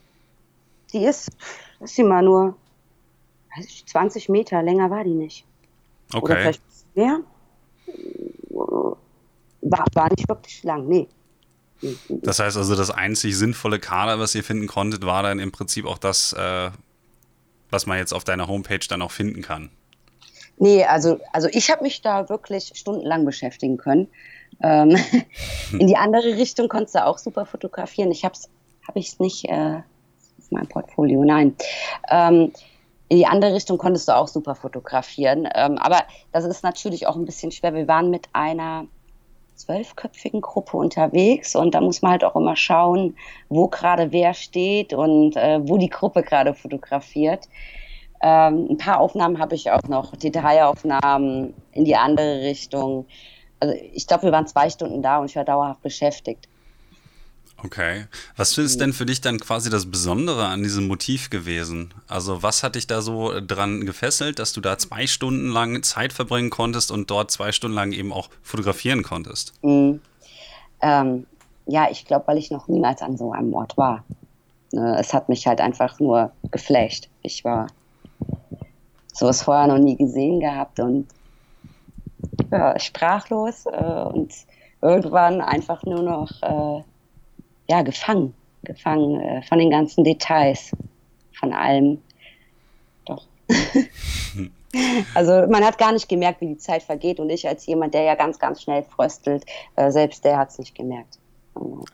[0.93, 1.31] Die ist,
[1.79, 2.57] ist sie mal nur
[3.87, 5.45] 20 Meter, länger war die nicht.
[6.13, 6.25] Okay.
[6.25, 6.63] Oder vielleicht
[6.97, 7.21] mehr.
[8.49, 11.07] War, war nicht wirklich lang, nee.
[12.09, 15.87] Das heißt also, das einzig sinnvolle Kader, was ihr finden konntet, war dann im Prinzip
[15.87, 16.73] auch das, äh,
[17.71, 19.71] was man jetzt auf deiner Homepage dann auch finden kann.
[20.59, 24.09] Nee, also, also ich habe mich da wirklich stundenlang beschäftigen können.
[24.63, 24.97] Ähm,
[25.73, 28.13] in die andere Richtung konntest du auch super fotografieren.
[28.13, 28.51] Ich habe es
[28.87, 29.81] hab ich's nicht äh,
[30.39, 31.57] auf meinem Portfolio, nein.
[32.11, 32.53] Ähm,
[33.09, 35.49] in die andere Richtung konntest du auch super fotografieren.
[35.55, 37.75] Ähm, aber das ist natürlich auch ein bisschen schwer.
[37.75, 38.87] Wir waren mit einer
[39.61, 43.17] zwölfköpfigen Gruppe unterwegs und da muss man halt auch immer schauen,
[43.49, 47.49] wo gerade wer steht und äh, wo die Gruppe gerade fotografiert.
[48.23, 53.07] Ähm, ein paar Aufnahmen habe ich auch noch, Detailaufnahmen in die andere Richtung.
[53.61, 56.50] Also ich glaube, wir waren zwei Stunden da und ich war dauerhaft beschäftigt.
[57.65, 58.07] Okay.
[58.37, 61.93] Was ist denn für dich dann quasi das Besondere an diesem Motiv gewesen?
[62.09, 66.13] Also was hat dich da so dran gefesselt, dass du da zwei Stunden lang Zeit
[66.13, 69.53] verbringen konntest und dort zwei Stunden lang eben auch fotografieren konntest?
[69.63, 70.01] Mhm.
[70.83, 71.27] Ähm,
[71.67, 74.05] ja, ich glaube, weil ich noch niemals an so einem Ort war.
[74.73, 77.09] Ne, es hat mich halt einfach nur geflasht.
[77.23, 77.67] Ich war
[79.13, 81.07] sowas vorher noch nie gesehen gehabt und
[82.51, 84.33] ja, sprachlos äh, und
[84.83, 86.83] irgendwann einfach nur noch äh,
[87.71, 90.73] ja, gefangen, gefangen äh, von den ganzen Details,
[91.39, 92.03] von allem.
[93.05, 93.25] Doch.
[95.15, 98.03] also man hat gar nicht gemerkt, wie die Zeit vergeht und ich als jemand, der
[98.03, 101.21] ja ganz, ganz schnell fröstelt, äh, selbst der hat es nicht gemerkt.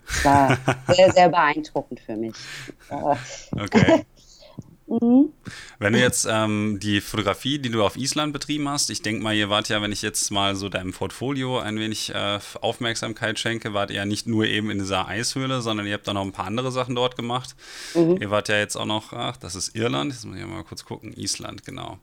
[0.09, 0.57] Es war
[0.95, 2.35] sehr, sehr beeindruckend für mich.
[2.91, 4.07] okay.
[4.87, 5.31] Mhm.
[5.79, 9.35] Wenn du jetzt ähm, die Fotografie, die du auf Island betrieben hast, ich denke mal,
[9.35, 13.75] ihr wart ja, wenn ich jetzt mal so deinem Portfolio ein wenig äh, Aufmerksamkeit schenke,
[13.75, 16.33] wart ihr ja nicht nur eben in dieser Eishöhle, sondern ihr habt da noch ein
[16.33, 17.57] paar andere Sachen dort gemacht.
[17.94, 18.18] Mhm.
[18.20, 20.85] Ihr wart ja jetzt auch noch, ach, das ist Irland, jetzt muss ich mal kurz
[20.85, 21.99] gucken, Island, genau.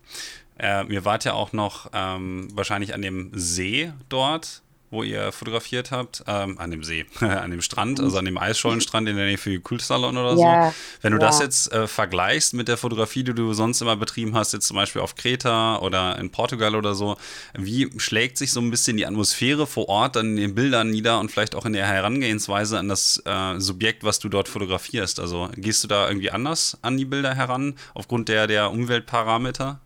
[0.58, 4.62] Äh, ihr wart ja auch noch ähm, wahrscheinlich an dem See dort
[4.94, 9.10] wo ihr fotografiert habt, ähm, an dem See, an dem Strand, also an dem Eisschollenstrand
[9.10, 10.76] in der Nähe für Kultsalon oder ja, so.
[11.02, 11.28] Wenn du ja.
[11.28, 14.76] das jetzt äh, vergleichst mit der Fotografie, die du sonst immer betrieben hast, jetzt zum
[14.76, 17.18] Beispiel auf Kreta oder in Portugal oder so,
[17.58, 21.20] wie schlägt sich so ein bisschen die Atmosphäre vor Ort dann in den Bildern nieder
[21.20, 25.20] und vielleicht auch in der Herangehensweise an das äh, Subjekt, was du dort fotografierst?
[25.20, 29.80] Also gehst du da irgendwie anders an die Bilder heran, aufgrund der, der Umweltparameter?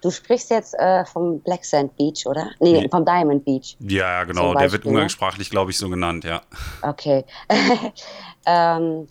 [0.00, 2.50] Du sprichst jetzt äh, vom Black Sand Beach, oder?
[2.58, 2.88] Nee, nee.
[2.88, 3.76] vom Diamond Beach.
[3.80, 4.54] Ja, genau.
[4.54, 6.42] Der wird umgangssprachlich, glaube ich, so genannt, ja.
[6.82, 7.24] Okay.
[8.46, 9.08] ähm,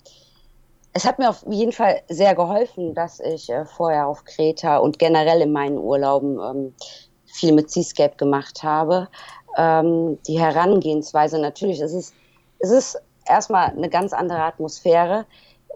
[0.92, 4.98] es hat mir auf jeden Fall sehr geholfen, dass ich äh, vorher auf Kreta und
[4.98, 6.74] generell in meinen Urlauben ähm,
[7.26, 9.08] viel mit Seascape gemacht habe.
[9.56, 12.14] Ähm, die Herangehensweise natürlich, es ist,
[12.58, 15.26] es ist erstmal eine ganz andere Atmosphäre.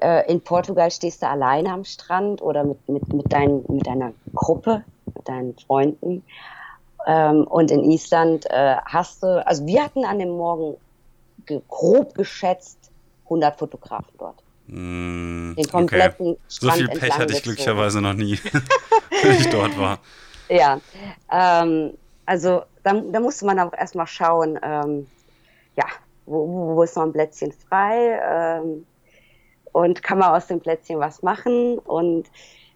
[0.00, 4.12] Äh, in Portugal stehst du alleine am Strand oder mit, mit, mit, dein, mit deiner
[4.34, 6.22] Gruppe mit deinen Freunden.
[7.06, 10.76] Ähm, und in Island äh, hast du, also wir hatten an dem Morgen
[11.46, 12.90] ge grob geschätzt
[13.24, 14.42] 100 Fotografen dort.
[14.66, 16.40] Mm, Den kompletten okay.
[16.48, 18.38] So viel Pech hatte ich glücklicherweise noch nie,
[19.22, 19.98] wenn ich dort war.
[20.48, 20.80] Ja,
[21.30, 21.94] ähm,
[22.26, 25.06] also da, da, musste man auch erstmal schauen, ähm,
[25.76, 25.84] ja,
[26.26, 28.86] wo, wo, ist noch ein Plätzchen frei ähm,
[29.72, 32.26] und kann man aus dem Plätzchen was machen und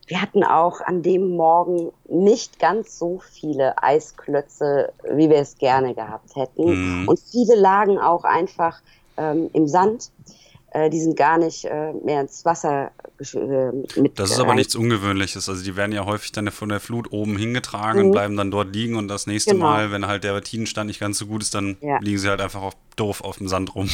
[0.08, 5.94] wir hatten auch an dem Morgen nicht ganz so viele Eisklötze, wie wir es gerne
[5.94, 7.02] gehabt hätten.
[7.02, 7.08] Mhm.
[7.08, 8.80] Und viele lagen auch einfach
[9.18, 10.10] ähm, im Sand.
[10.70, 12.90] Äh, die sind gar nicht äh, mehr ins Wasser
[13.20, 14.18] äh, mit.
[14.18, 15.48] Das ist aber nichts Ungewöhnliches.
[15.48, 18.06] Also die werden ja häufig dann von der Flut oben hingetragen mhm.
[18.06, 18.96] und bleiben dann dort liegen.
[18.96, 19.66] Und das nächste genau.
[19.66, 21.98] Mal, wenn halt der Tinenstand nicht ganz so gut ist, dann ja.
[22.00, 23.90] liegen sie halt einfach auf, doof auf dem Sand rum.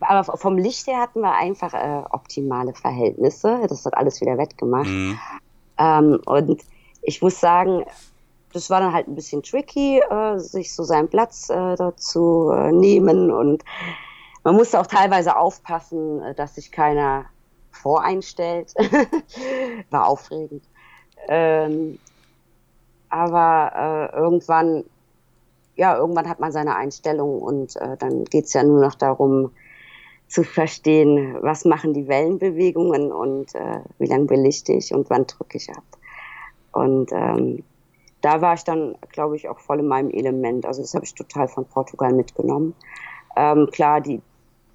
[0.00, 3.60] Aber vom Licht her hatten wir einfach äh, optimale Verhältnisse.
[3.68, 4.88] Das hat alles wieder wettgemacht.
[4.88, 5.18] Mhm.
[5.78, 6.62] Ähm, und
[7.02, 7.84] ich muss sagen,
[8.52, 12.50] das war dann halt ein bisschen tricky, äh, sich so seinen Platz äh, dort zu
[12.50, 13.30] äh, nehmen.
[13.30, 13.64] Und
[14.44, 17.26] man musste auch teilweise aufpassen, äh, dass sich keiner
[17.70, 18.74] voreinstellt.
[19.90, 20.64] war aufregend.
[21.28, 21.98] Ähm,
[23.08, 24.84] aber äh, irgendwann
[25.76, 29.50] ja, irgendwann hat man seine Einstellung und äh, dann geht's ja nur noch darum
[30.28, 35.58] zu verstehen, was machen die Wellenbewegungen und äh, wie lange belichte ich und wann drücke
[35.58, 35.84] ich ab.
[36.72, 37.62] Und ähm,
[38.22, 40.64] da war ich dann, glaube ich, auch voll in meinem Element.
[40.64, 42.74] Also das habe ich total von Portugal mitgenommen.
[43.36, 44.22] Ähm, klar, die,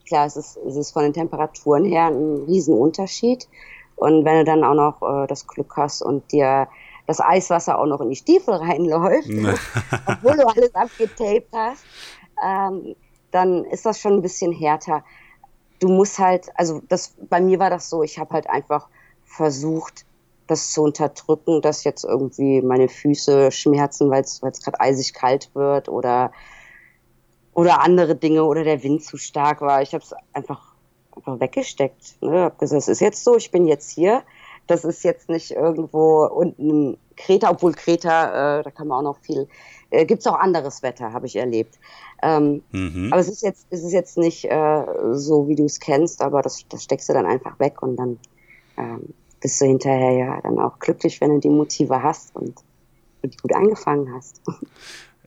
[0.05, 3.47] klar, es ist, es ist von den Temperaturen her ein Riesenunterschied.
[3.95, 6.67] Und wenn du dann auch noch äh, das Glück hast und dir
[7.07, 9.29] das Eiswasser auch noch in die Stiefel reinläuft,
[10.05, 11.83] obwohl du alles abgetaped hast,
[12.45, 12.95] ähm,
[13.31, 15.03] dann ist das schon ein bisschen härter.
[15.79, 18.87] Du musst halt, also das, bei mir war das so, ich habe halt einfach
[19.23, 20.05] versucht,
[20.47, 25.89] das zu unterdrücken, dass jetzt irgendwie meine Füße schmerzen, weil es gerade eisig kalt wird
[25.89, 26.31] oder
[27.57, 29.81] oder andere Dinge oder der Wind zu stark war.
[29.81, 30.75] Ich habe es einfach,
[31.15, 32.21] einfach weggesteckt.
[32.21, 32.43] Ne?
[32.43, 34.21] Hab gesagt, es ist jetzt so, ich bin jetzt hier
[34.67, 39.19] das ist jetzt nicht irgendwo unten Kreta, obwohl Kreta, äh, da kann man auch noch
[39.19, 39.47] viel,
[39.89, 41.79] äh, gibt es auch anderes Wetter, habe ich erlebt.
[42.21, 43.09] Ähm, mhm.
[43.11, 46.41] Aber es ist jetzt, es ist jetzt nicht äh, so, wie du es kennst, aber
[46.41, 48.19] das, das steckst du dann einfach weg und dann
[48.77, 52.55] ähm, bist du hinterher ja dann auch glücklich, wenn du die Motive hast und
[53.23, 54.41] die gut angefangen hast.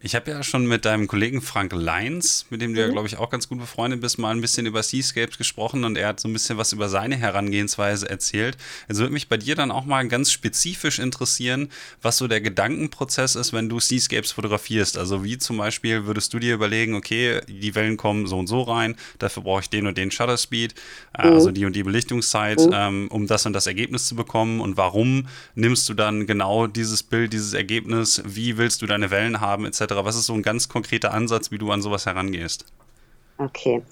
[0.03, 2.93] Ich habe ja schon mit deinem Kollegen Frank Leins, mit dem du ja, mhm.
[2.93, 6.09] glaube ich, auch ganz gut befreundet bist, mal ein bisschen über Seascapes gesprochen und er
[6.09, 8.57] hat so ein bisschen was über seine Herangehensweise erzählt.
[8.89, 11.69] Es würde mich bei dir dann auch mal ganz spezifisch interessieren,
[12.01, 14.97] was so der Gedankenprozess ist, wenn du Seascapes fotografierst.
[14.97, 18.63] Also wie zum Beispiel würdest du dir überlegen, okay, die Wellen kommen so und so
[18.63, 20.75] rein, dafür brauche ich den und den Shutter Speed,
[21.19, 21.35] äh, mhm.
[21.35, 22.73] also die und die Belichtungszeit, mhm.
[22.73, 27.03] ähm, um das und das Ergebnis zu bekommen und warum nimmst du dann genau dieses
[27.03, 29.90] Bild, dieses Ergebnis, wie willst du deine Wellen haben, etc.
[29.97, 32.67] Was ist so ein ganz konkreter Ansatz, wie du an sowas herangehst?
[33.39, 33.83] Okay.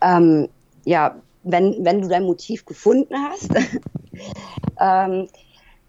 [0.00, 0.48] Ähm,
[0.84, 3.50] ja, wenn, wenn du dein Motiv gefunden hast,
[4.80, 5.28] ähm,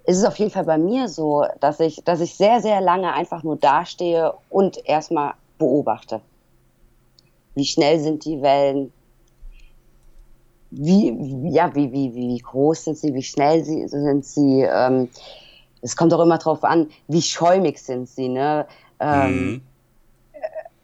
[0.05, 3.13] ist es auf jeden Fall bei mir so, dass ich, dass ich sehr, sehr lange
[3.13, 6.21] einfach nur dastehe und erstmal beobachte.
[7.55, 8.91] Wie schnell sind die Wellen?
[10.71, 13.13] Wie, ja, wie, wie, wie groß sind sie?
[13.13, 14.61] Wie schnell sind sie?
[14.61, 15.09] Ähm,
[15.81, 18.29] es kommt auch immer darauf an, wie schäumig sind sie.
[18.29, 18.65] Ne?
[18.99, 19.61] Ähm, mhm.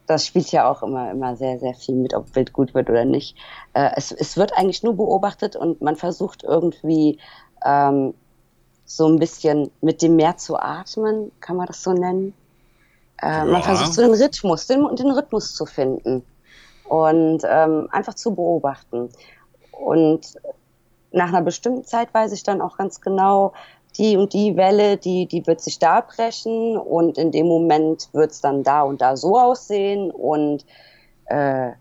[0.07, 3.05] Das spielt ja auch immer, immer sehr, sehr viel mit, ob Bild gut wird oder
[3.05, 3.35] nicht.
[3.73, 7.19] Äh, es, es wird eigentlich nur beobachtet und man versucht irgendwie
[7.65, 8.13] ähm,
[8.85, 12.33] so ein bisschen mit dem Meer zu atmen, kann man das so nennen.
[13.21, 13.45] Äh, ja.
[13.45, 16.23] Man versucht so den Rhythmus, den, den Rhythmus zu finden
[16.87, 19.09] und ähm, einfach zu beobachten.
[19.71, 20.35] Und
[21.11, 23.53] nach einer bestimmten Zeit weiß ich dann auch ganz genau,
[23.97, 28.31] die und die Welle, die, die wird sich da brechen und in dem Moment wird
[28.31, 30.65] es dann da und da so aussehen und
[31.25, 31.71] äh,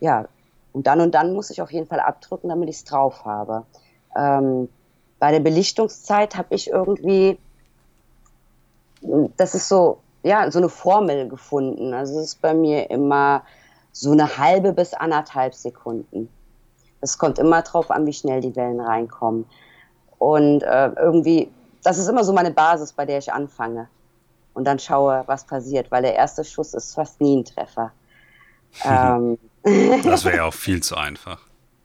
[0.00, 0.26] ja,
[0.72, 3.64] und dann und dann muss ich auf jeden Fall abdrücken, damit ich es drauf habe.
[4.16, 4.68] Ähm,
[5.18, 7.38] bei der Belichtungszeit habe ich irgendwie,
[9.36, 11.94] das ist so, ja, so eine Formel gefunden.
[11.94, 13.42] Also es ist bei mir immer
[13.92, 16.28] so eine halbe bis anderthalb Sekunden.
[17.00, 19.46] Es kommt immer drauf an, wie schnell die Wellen reinkommen.
[20.22, 21.50] Und äh, irgendwie,
[21.82, 23.88] das ist immer so meine Basis, bei der ich anfange.
[24.54, 27.90] Und dann schaue, was passiert, weil der erste Schuss ist fast nie ein Treffer.
[28.84, 29.36] ähm.
[30.04, 31.40] Das wäre ja auch viel zu einfach.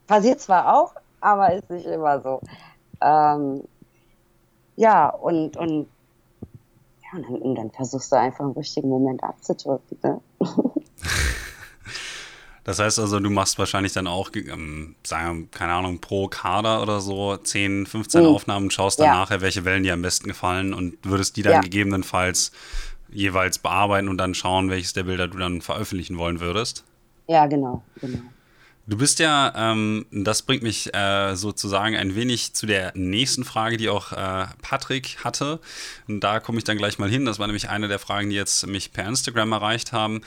[0.06, 2.42] Passiert zwar auch, aber ist nicht immer so.
[3.02, 3.64] Ähm,
[4.76, 5.88] ja, und, und,
[7.02, 9.98] ja, und dann, und dann versuchst du einfach im richtigen Moment abzudrücken.
[10.04, 10.22] Ne?
[12.68, 16.82] Das heißt also, du machst wahrscheinlich dann auch, ähm, sagen wir, keine Ahnung, pro Kader
[16.82, 18.28] oder so 10, 15 mhm.
[18.28, 19.14] Aufnahmen, schaust dann ja.
[19.14, 21.62] nachher, welche Wellen dir am besten gefallen und würdest die dann ja.
[21.62, 22.52] gegebenenfalls
[23.10, 26.84] jeweils bearbeiten und dann schauen, welches der Bilder du dann veröffentlichen wollen würdest.
[27.30, 28.20] Ja, genau, genau.
[28.86, 33.78] Du bist ja, ähm, das bringt mich äh, sozusagen ein wenig zu der nächsten Frage,
[33.78, 35.62] die auch äh, Patrick hatte.
[36.10, 37.26] Und da komme ich dann gleich mal hin.
[37.26, 40.22] Das war nämlich eine der Fragen, die jetzt mich per Instagram erreicht haben.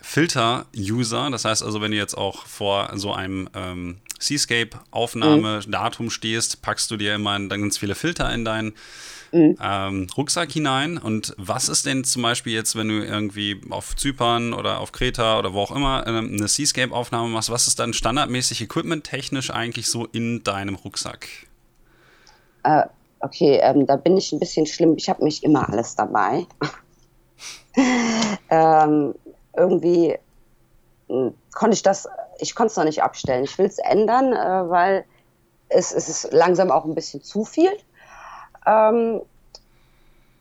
[0.00, 1.30] Filter-User.
[1.30, 6.10] Das heißt also, wenn du jetzt auch vor so einem ähm, Seascape-Aufnahmedatum mhm.
[6.10, 8.74] stehst, packst du dir immer dann ganz viele Filter in deinen
[9.32, 9.56] mhm.
[9.62, 10.98] ähm, Rucksack hinein.
[10.98, 15.38] Und was ist denn zum Beispiel jetzt, wenn du irgendwie auf Zypern oder auf Kreta
[15.38, 20.06] oder wo auch immer ähm, eine Seascape-Aufnahme machst, was ist dann standardmäßig equipment-technisch eigentlich so
[20.06, 21.26] in deinem Rucksack?
[22.62, 22.84] Äh,
[23.20, 24.94] okay, ähm, da bin ich ein bisschen schlimm.
[24.96, 26.46] Ich habe nicht immer alles dabei.
[28.50, 29.14] ähm,
[29.56, 30.18] irgendwie
[31.08, 32.08] hm, konnte ich das,
[32.38, 33.44] ich konnte es noch nicht abstellen.
[33.44, 35.04] Ich will es ändern, äh, weil
[35.68, 37.70] es, es ist langsam auch ein bisschen zu viel.
[38.66, 39.22] Ähm,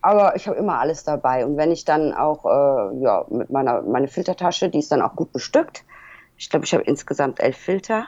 [0.02, 1.46] aber ich habe immer alles dabei.
[1.46, 5.16] Und wenn ich dann auch, äh, ja, mit meiner meine Filtertasche, die ist dann auch
[5.16, 5.84] gut bestückt.
[6.38, 8.06] Ich glaube, ich habe insgesamt elf Filter.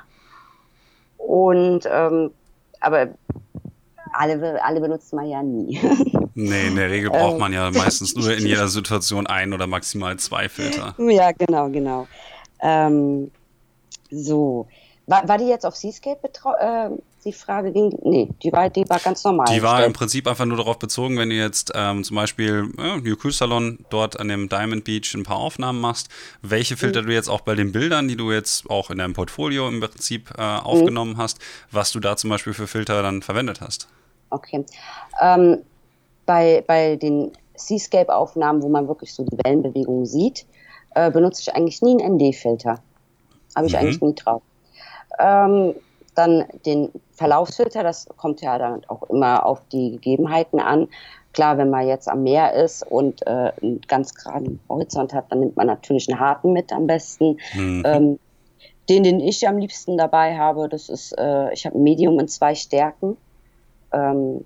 [1.18, 2.32] Und ähm,
[2.80, 3.10] aber
[4.14, 5.80] alle, alle benutzt man ja nie.
[6.34, 10.18] Nee, in der Regel braucht man ja meistens nur in jeder Situation ein oder maximal
[10.18, 10.96] zwei Filter.
[10.98, 12.08] Ja, genau, genau.
[12.62, 13.32] Ähm,
[14.10, 14.68] so.
[15.08, 16.20] War, war die jetzt auf Seascape
[16.60, 16.90] äh,
[17.26, 17.98] die Frage ging?
[18.04, 19.48] Nee, die war, die war ganz normal.
[19.54, 22.98] Die war im Prinzip einfach nur darauf bezogen, wenn du jetzt ähm, zum Beispiel äh,
[22.98, 26.10] New Cruise Salon dort an dem Diamond Beach ein paar Aufnahmen machst,
[26.42, 27.08] welche Filter mhm.
[27.08, 30.32] du jetzt auch bei den Bildern, die du jetzt auch in deinem Portfolio im Prinzip
[30.38, 31.18] äh, aufgenommen mhm.
[31.18, 31.40] hast,
[31.72, 33.88] was du da zum Beispiel für Filter dann verwendet hast.
[34.30, 34.66] Okay.
[35.20, 35.58] Ähm,
[36.26, 40.46] bei, bei den Seascape-Aufnahmen, wo man wirklich so die Wellenbewegung sieht,
[40.96, 42.80] äh, benutze ich eigentlich nie einen ND-Filter.
[43.56, 43.80] Habe ich mhm.
[43.80, 44.42] eigentlich nie drauf.
[45.20, 45.76] Ähm,
[46.16, 50.88] dann den Verlaufsfilter, das kommt ja dann auch immer auf die Gegebenheiten an.
[51.34, 55.40] Klar, wenn man jetzt am Meer ist und äh, einen ganz geraden Horizont hat, dann
[55.40, 57.38] nimmt man natürlich einen harten mit am besten.
[57.54, 57.84] Mhm.
[57.86, 58.20] Ähm,
[58.90, 62.28] den, den ich am liebsten dabei habe, das ist, äh, ich habe ein Medium in
[62.28, 63.16] zwei Stärken.
[63.94, 64.44] Ähm,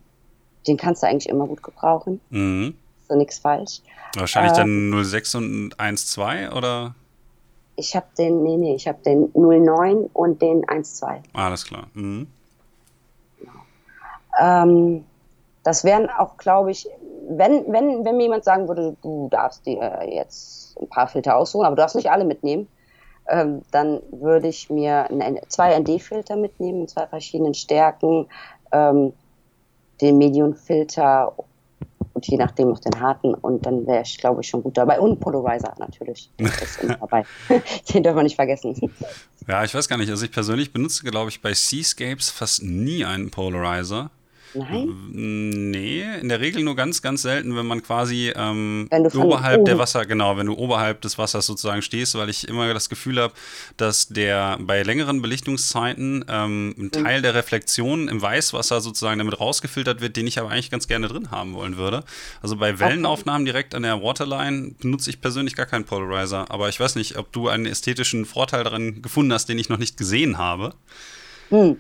[0.68, 2.22] den kannst du eigentlich immer gut gebrauchen.
[2.30, 2.76] Mhm.
[3.02, 3.82] Ist so nichts falsch.
[4.16, 6.96] Wahrscheinlich äh, dann 06 und 1.2 oder?
[7.76, 11.20] Ich habe den, nee, nee, ich habe den 09 und den 1.2.
[11.34, 11.88] Alles klar.
[11.94, 12.28] Mhm.
[13.40, 13.52] Genau.
[14.40, 15.04] Ähm,
[15.64, 16.88] das wären auch, glaube ich,
[17.28, 21.66] wenn, wenn, wenn mir jemand sagen würde, du darfst dir jetzt ein paar Filter aussuchen,
[21.66, 22.68] aber du darfst nicht alle mitnehmen,
[23.28, 28.28] ähm, dann würde ich mir ein, zwei ND-Filter mitnehmen in zwei verschiedenen Stärken,
[28.72, 29.14] ähm,
[30.02, 31.34] den Medium-Filter
[32.14, 35.00] und je nachdem noch den harten und dann wäre ich, glaube ich, schon gut dabei.
[35.00, 38.94] Und Polarizer natürlich, den dürfen wir nicht vergessen.
[39.48, 40.10] Ja, ich weiß gar nicht.
[40.10, 44.12] Also ich persönlich benutze, glaube ich, bei Seascapes fast nie einen Polarizer.
[44.54, 45.72] Nein?
[45.72, 49.66] Nee, in der Regel nur ganz, ganz selten, wenn man quasi ähm, oberhalb oben.
[49.66, 53.20] der Wasser, genau, wenn du oberhalb des Wassers sozusagen stehst, weil ich immer das Gefühl
[53.20, 53.34] habe,
[53.78, 56.92] dass der bei längeren Belichtungszeiten ähm, ein mhm.
[56.92, 57.24] Teil mhm.
[57.24, 61.32] der Reflexion im Weißwasser sozusagen damit rausgefiltert wird, den ich aber eigentlich ganz gerne drin
[61.32, 62.04] haben wollen würde.
[62.42, 66.80] Also bei Wellenaufnahmen direkt an der Waterline benutze ich persönlich gar keinen Polarizer, aber ich
[66.80, 70.38] weiß nicht, ob du einen ästhetischen Vorteil darin gefunden hast, den ich noch nicht gesehen
[70.38, 70.74] habe.
[71.50, 71.78] Hm.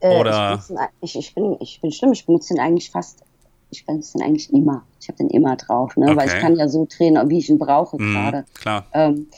[0.00, 0.62] Äh, Oder
[1.00, 3.22] ich, ich, bin, ich bin schlimm, ich benutze den eigentlich fast,
[3.70, 4.84] ich benutze den eigentlich immer.
[5.00, 6.06] Ich habe den immer drauf, ne?
[6.06, 6.16] Okay.
[6.16, 8.44] weil ich kann ja so drehen, wie ich ihn brauche mm, gerade.
[8.54, 8.86] Klar.
[8.92, 9.28] Ähm,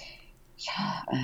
[0.56, 1.16] ja, äh,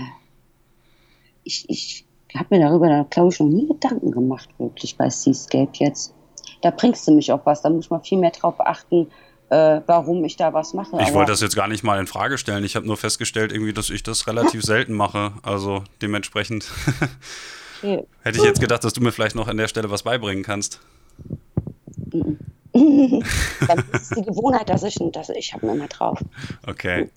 [1.43, 2.07] ich, ich
[2.37, 6.15] habe mir darüber, glaube ich, noch nie Gedanken gemacht, wirklich bei Seascape jetzt.
[6.63, 9.09] Da bringst du mich auf was, da muss man viel mehr drauf achten,
[9.51, 10.99] äh, warum ich da was mache.
[11.03, 12.65] Ich wollte das jetzt gar nicht mal in Frage stellen.
[12.65, 15.33] Ich habe nur festgestellt, irgendwie, dass ich das relativ selten mache.
[15.43, 16.67] Also dementsprechend.
[17.85, 18.07] Okay.
[18.23, 20.81] Hätte ich jetzt gedacht, dass du mir vielleicht noch an der Stelle was beibringen kannst.
[22.73, 26.19] Dann ist die Gewohnheit, dass ich, dass ich habe immer drauf.
[26.67, 27.11] Okay.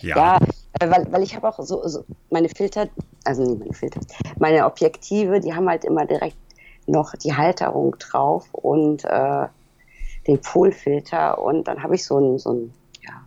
[0.00, 0.38] Ja, ja
[0.78, 2.88] äh, weil, weil ich habe auch so, so, meine Filter,
[3.24, 4.00] also nicht meine Filter,
[4.38, 6.36] meine Objektive, die haben halt immer direkt
[6.86, 9.48] noch die Halterung drauf und äh,
[10.28, 13.22] den Polfilter und dann habe ich so ein, so ein, ja,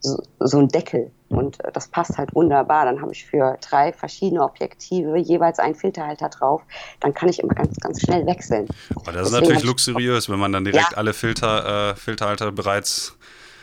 [0.00, 2.84] so, so ein Deckel und äh, das passt halt wunderbar.
[2.84, 6.62] Dann habe ich für drei verschiedene Objektive jeweils einen Filterhalter drauf.
[7.00, 8.68] Dann kann ich immer ganz, ganz schnell wechseln.
[8.94, 10.96] Aber das ist natürlich luxuriös, wenn man dann direkt ja.
[10.96, 13.16] alle Filter, äh, Filterhalter bereits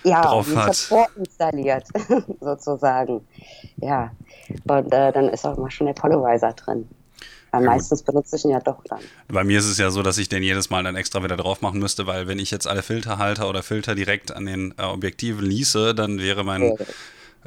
[0.03, 0.76] ja, drauf hat.
[0.76, 1.88] vorinstalliert,
[2.39, 3.26] sozusagen.
[3.78, 4.11] Ja,
[4.68, 6.88] und äh, dann ist auch immer schon der Polarizer drin.
[7.51, 8.99] Weil ja, meistens benutze ich ihn ja doch dann.
[9.30, 11.61] Bei mir ist es ja so, dass ich den jedes Mal dann extra wieder drauf
[11.61, 15.45] machen müsste, weil wenn ich jetzt alle Filterhalter oder Filter direkt an den äh, Objektiven
[15.45, 16.86] ließe, dann wäre mein okay.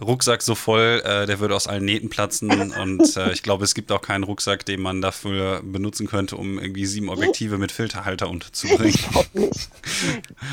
[0.00, 2.72] Rucksack so voll, äh, der würde aus allen Nähten platzen.
[2.72, 6.58] Und äh, ich glaube, es gibt auch keinen Rucksack, den man dafür benutzen könnte, um
[6.58, 8.94] irgendwie sieben Objektive mit Filterhalter unterzubringen.
[8.94, 9.68] Ich glaube nicht.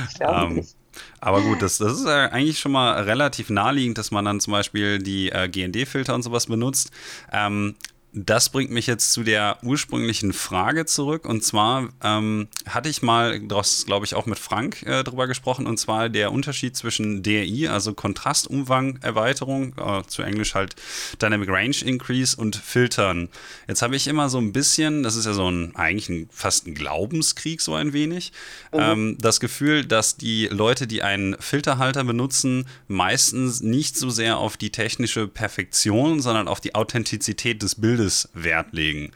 [0.10, 0.76] Ich glaub ähm, nicht.
[1.20, 4.52] Aber gut, das, das ist äh, eigentlich schon mal relativ naheliegend, dass man dann zum
[4.52, 6.92] Beispiel die äh, GND-Filter und sowas benutzt.
[7.32, 7.76] Ähm,
[8.18, 11.26] das bringt mich jetzt zu der ursprünglichen Frage zurück.
[11.26, 15.68] Und zwar ähm, hatte ich mal, das glaube ich auch mit Frank äh, drüber gesprochen,
[15.68, 20.76] und zwar der Unterschied zwischen DRI, also Kontrastumfang-Erweiterung, äh, zu Englisch halt
[21.22, 23.28] Dynamic Range Increase und Filtern.
[23.68, 26.68] Jetzt habe ich immer so ein bisschen, das ist ja so ein, eigentlich ein, fast
[26.68, 28.32] ein Glaubenskrieg, so ein wenig,
[28.72, 28.80] mhm.
[28.80, 34.56] ähm, das Gefühl, dass die Leute, die einen Filterhalter benutzen, meistens nicht so sehr auf
[34.56, 39.12] die technische Perfektion, sondern auf die Authentizität des Bildes Bildes Wert legen.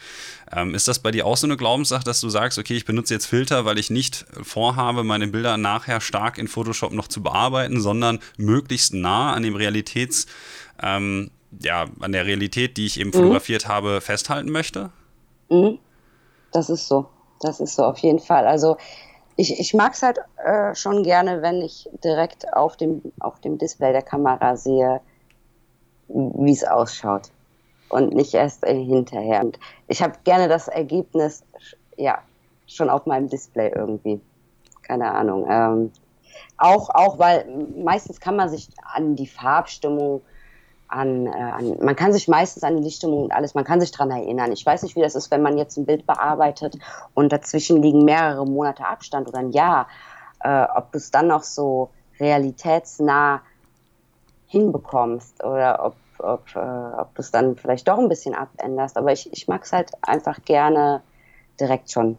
[0.51, 3.13] Ähm, ist das bei dir auch so eine Glaubenssache, dass du sagst, okay, ich benutze
[3.13, 7.81] jetzt Filter, weil ich nicht vorhabe, meine Bilder nachher stark in Photoshop noch zu bearbeiten,
[7.81, 10.25] sondern möglichst nah an dem Realitäts,
[10.81, 11.29] ähm,
[11.61, 13.13] ja, an der Realität, die ich eben mhm.
[13.13, 14.89] fotografiert habe, festhalten möchte?
[15.49, 15.77] Mhm.
[16.51, 17.07] Das ist so.
[17.41, 18.47] Das ist so auf jeden Fall.
[18.47, 18.77] Also
[19.35, 23.57] ich, ich mag es halt äh, schon gerne, wenn ich direkt auf dem, auf dem
[23.57, 24.99] Display der Kamera sehe,
[26.07, 27.29] wie es ausschaut
[27.89, 29.41] und nicht erst äh, hinterher.
[29.41, 31.43] Und ich habe gerne das Ergebnis,
[31.97, 32.19] ja,
[32.67, 34.21] schon auf meinem Display irgendwie.
[34.83, 35.45] Keine Ahnung.
[35.49, 35.91] Ähm,
[36.57, 40.21] auch, auch, weil meistens kann man sich an die Farbstimmung,
[40.87, 43.91] an, äh, an, man kann sich meistens an die Lichtstimmung und alles, man kann sich
[43.91, 44.51] dran erinnern.
[44.51, 46.77] Ich weiß nicht, wie das ist, wenn man jetzt ein Bild bearbeitet
[47.13, 49.87] und dazwischen liegen mehrere Monate Abstand oder ein Jahr,
[50.41, 53.41] äh, ob du es dann noch so realitätsnah
[54.47, 58.97] hinbekommst oder ob ob, äh, ob du es dann vielleicht doch ein bisschen abänderst.
[58.97, 61.01] Aber ich, ich mag es halt einfach gerne
[61.59, 62.17] direkt schon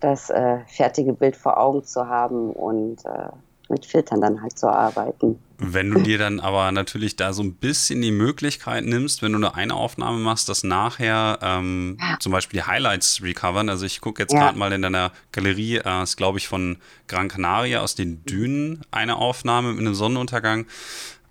[0.00, 3.28] das äh, fertige Bild vor Augen zu haben und äh,
[3.68, 5.38] mit Filtern dann halt zu arbeiten.
[5.58, 9.38] Wenn du dir dann aber natürlich da so ein bisschen die Möglichkeit nimmst, wenn du
[9.38, 12.18] nur eine Aufnahme machst, dass nachher ähm, ja.
[12.18, 13.68] zum Beispiel die Highlights recovern.
[13.68, 14.40] Also ich gucke jetzt ja.
[14.40, 18.82] gerade mal in deiner Galerie, äh, ist glaube ich von Gran Canaria aus den Dünen
[18.90, 20.66] eine Aufnahme mit einem Sonnenuntergang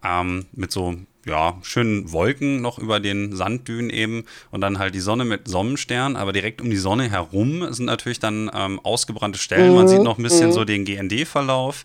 [0.04, 0.96] ähm, mit so
[1.26, 6.16] ja, schönen Wolken noch über den Sanddünen eben und dann halt die Sonne mit Sonnenstern,
[6.16, 9.72] aber direkt um die Sonne herum sind natürlich dann ähm, ausgebrannte Stellen.
[9.72, 9.76] Mhm.
[9.76, 10.54] Man sieht noch ein bisschen mhm.
[10.54, 11.84] so den GND-Verlauf.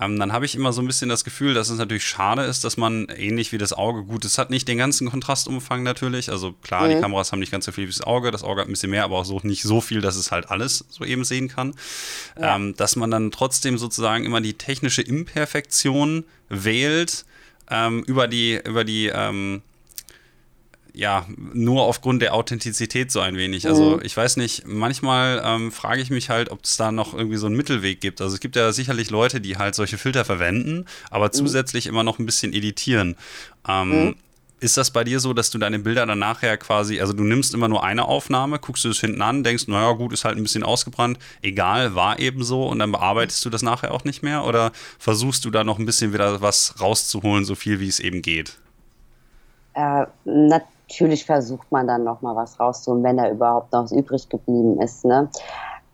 [0.00, 2.62] ähm, dann habe ich immer so ein bisschen das Gefühl, dass es natürlich schade ist,
[2.62, 6.30] dass man ähnlich wie das Auge, gut, es hat nicht den ganzen Kontrastumfang natürlich.
[6.30, 6.90] Also klar, mhm.
[6.90, 8.90] die Kameras haben nicht ganz so viel wie das Auge, das Auge hat ein bisschen
[8.90, 11.74] mehr, aber auch so nicht so viel, dass es halt alles so eben sehen kann.
[12.40, 12.54] Ja.
[12.54, 17.24] Ähm, dass man dann trotzdem sozusagen immer die technische Imperfektion wählt
[17.70, 19.62] ähm, über die, über die ähm,
[20.98, 23.68] ja, nur aufgrund der Authentizität so ein wenig.
[23.68, 24.02] Also mhm.
[24.02, 27.46] ich weiß nicht, manchmal ähm, frage ich mich halt, ob es da noch irgendwie so
[27.46, 28.20] einen Mittelweg gibt.
[28.20, 31.32] Also es gibt ja sicherlich Leute, die halt solche Filter verwenden, aber mhm.
[31.34, 33.14] zusätzlich immer noch ein bisschen editieren.
[33.68, 34.16] Ähm, mhm.
[34.60, 37.54] Ist das bei dir so, dass du deine Bilder dann nachher quasi, also du nimmst
[37.54, 40.42] immer nur eine Aufnahme, guckst du es hinten an, denkst, naja, gut, ist halt ein
[40.42, 44.44] bisschen ausgebrannt, egal, war eben so und dann bearbeitest du das nachher auch nicht mehr
[44.44, 48.20] oder versuchst du da noch ein bisschen wieder was rauszuholen, so viel wie es eben
[48.20, 48.58] geht?
[49.74, 54.28] Äh, natürlich versucht man dann noch mal was rauszuholen, wenn da überhaupt noch was übrig
[54.28, 55.04] geblieben ist.
[55.04, 55.28] Ne?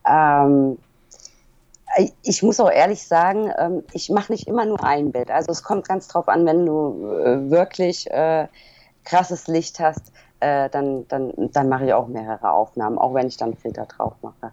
[0.07, 0.79] Ähm,
[2.23, 5.31] ich muss auch ehrlich sagen, ähm, ich mache nicht immer nur ein Bild.
[5.31, 8.49] Also es kommt ganz drauf an, wenn du äh, wirklich äh,
[9.05, 13.37] krasses Licht hast, äh, dann, dann, dann mache ich auch mehrere Aufnahmen, auch wenn ich
[13.37, 14.53] dann Filter drauf mache.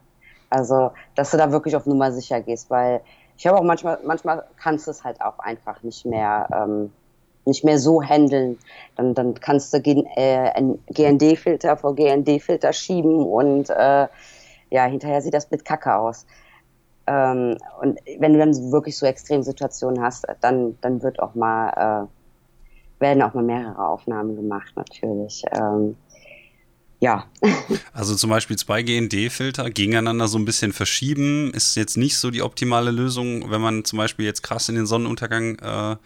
[0.49, 3.01] Also, dass du da wirklich auf Nummer sicher gehst, weil
[3.37, 6.91] ich habe auch manchmal, manchmal kannst du es halt auch einfach nicht mehr ähm,
[7.45, 8.59] nicht mehr so handeln.
[8.95, 14.07] Dann, dann kannst du äh, GND-Filter vor GND-Filter schieben und äh,
[14.69, 16.25] ja, hinterher sieht das mit Kacke aus.
[17.11, 23.01] Ähm, und wenn du dann wirklich so Extremsituationen hast, dann, dann wird auch mal, äh,
[23.01, 25.43] werden auch mal mehrere Aufnahmen gemacht, natürlich.
[25.51, 25.97] Ähm,
[26.99, 27.25] ja.
[27.93, 32.41] Also zum Beispiel zwei GND-Filter gegeneinander so ein bisschen verschieben, ist jetzt nicht so die
[32.41, 35.97] optimale Lösung, wenn man zum Beispiel jetzt krass in den Sonnenuntergang äh,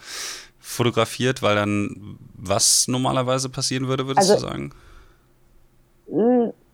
[0.59, 4.71] fotografiert, weil dann was normalerweise passieren würde, würdest also, du sagen?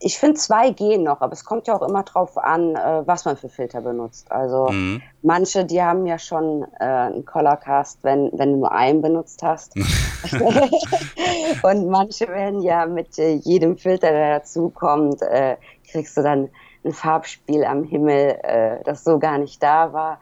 [0.03, 3.25] Ich finde zwei gehen noch, aber es kommt ja auch immer drauf an, äh, was
[3.25, 4.31] man für Filter benutzt.
[4.31, 5.01] Also mhm.
[5.21, 9.75] manche, die haben ja schon äh, einen Colorcast, wenn, wenn du nur einen benutzt hast.
[11.63, 15.57] Und manche werden ja mit äh, jedem Filter, der dazukommt, äh,
[15.91, 16.49] kriegst du dann
[16.83, 20.19] ein Farbspiel am Himmel, äh, das so gar nicht da war.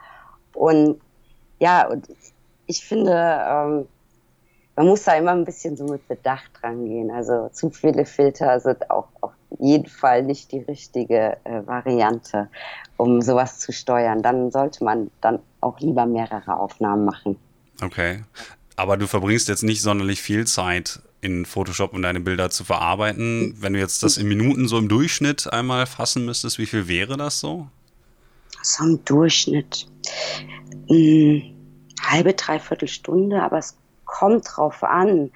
[0.53, 0.99] Und
[1.59, 2.07] ja, und
[2.65, 3.87] ich finde, ähm,
[4.75, 7.11] man muss da immer ein bisschen so mit Bedacht rangehen.
[7.11, 12.49] Also zu viele Filter sind auch auf jeden Fall nicht die richtige äh, Variante,
[12.97, 14.21] um sowas zu steuern.
[14.21, 17.37] Dann sollte man dann auch lieber mehrere Aufnahmen machen.
[17.81, 18.23] Okay.
[18.75, 23.55] Aber du verbringst jetzt nicht sonderlich viel Zeit in Photoshop, um deine Bilder zu verarbeiten.
[23.59, 27.17] Wenn du jetzt das in Minuten so im Durchschnitt einmal fassen müsstest, wie viel wäre
[27.17, 27.67] das so?
[28.61, 29.87] So im Durchschnitt.
[30.87, 31.59] Hm
[32.01, 35.31] halbe, dreiviertel Stunde, aber es kommt drauf an.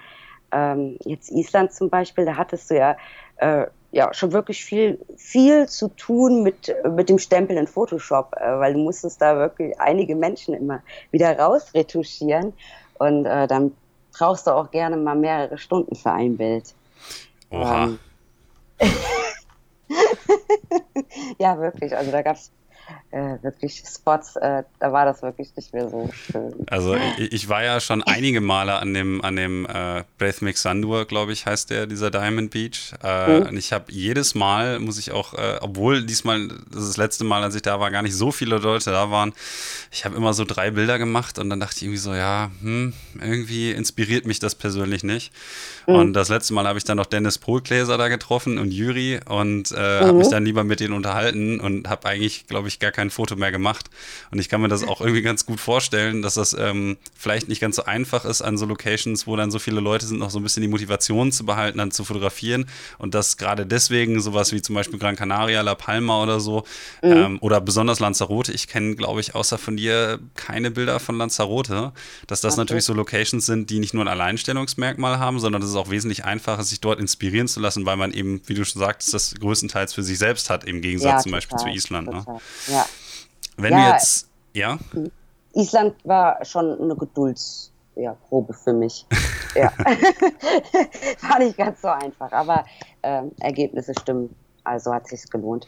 [0.52, 2.98] Ähm, jetzt Island zum Beispiel, da hattest du ja,
[3.38, 8.60] äh, ja schon wirklich viel, viel zu tun mit, mit dem Stempel in Photoshop, äh,
[8.60, 10.82] weil du musstest da wirklich einige Menschen immer
[11.12, 12.54] wieder rausretuschieren
[12.98, 13.72] und äh, dann
[14.12, 16.74] brauchst du auch gerne mal mehrere Stunden für ein Bild.
[17.52, 17.84] Oha.
[17.86, 18.00] Ähm,
[21.38, 21.96] ja, wirklich.
[21.96, 22.52] Also da gab es
[23.14, 26.54] äh, wirklich Spots, äh, da war das wirklich nicht mehr so schön.
[26.68, 31.06] Also ich, ich war ja schon einige Male an dem, an dem äh, Breathmix Sandur,
[31.06, 32.94] glaube ich, heißt der, dieser Diamond Beach.
[33.04, 33.48] Äh, mhm.
[33.48, 37.24] Und ich habe jedes Mal, muss ich auch, äh, obwohl diesmal, das ist das letzte
[37.24, 39.34] Mal, als ich da war, gar nicht so viele Leute da waren,
[39.92, 42.94] ich habe immer so drei Bilder gemacht und dann dachte ich irgendwie so, ja, hm,
[43.22, 45.32] irgendwie inspiriert mich das persönlich nicht.
[45.86, 45.96] Mhm.
[45.96, 49.72] Und das letzte Mal habe ich dann noch Dennis Pohlgläser da getroffen und Juri und
[49.72, 50.08] äh, mhm.
[50.08, 53.36] habe mich dann lieber mit denen unterhalten und habe eigentlich, glaube ich, gar kein Foto
[53.36, 53.90] mehr gemacht.
[54.32, 57.62] Und ich kann mir das auch irgendwie ganz gut vorstellen, dass das ähm, vielleicht nicht
[57.62, 60.40] ganz so einfach ist an so Locations, wo dann so viele Leute sind, noch so
[60.40, 62.66] ein bisschen die Motivation zu behalten, dann zu fotografieren.
[62.98, 66.64] Und dass gerade deswegen sowas wie zum Beispiel Gran Canaria, La Palma oder so
[67.02, 67.12] mhm.
[67.12, 71.92] ähm, oder besonders Lanzarote, ich kenne, glaube ich, außer von dir keine Bilder von Lanzarote,
[72.28, 72.62] dass das okay.
[72.62, 76.26] natürlich so Locations sind, die nicht nur ein Alleinstellungsmerkmal haben, sondern dass es auch wesentlich
[76.26, 79.36] einfacher ist, sich dort inspirieren zu lassen, weil man eben, wie du schon sagtest, das
[79.36, 82.12] größtenteils für sich selbst hat, im Gegensatz ja, zum Beispiel zu Island.
[82.12, 82.26] Ne?
[82.68, 82.86] Ja.
[83.58, 84.80] Wenn ja, du jetzt, ja?
[85.54, 89.06] Island war schon eine Geduldsprobe für mich.
[89.56, 89.72] ja.
[91.22, 92.66] war nicht ganz so einfach, aber
[93.02, 94.36] äh, Ergebnisse stimmen.
[94.64, 95.68] Also hat sich gelohnt.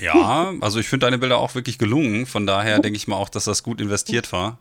[0.00, 2.26] Ja, also ich finde deine Bilder auch wirklich gelungen.
[2.26, 4.58] Von daher denke ich mal auch, dass das gut investiert war.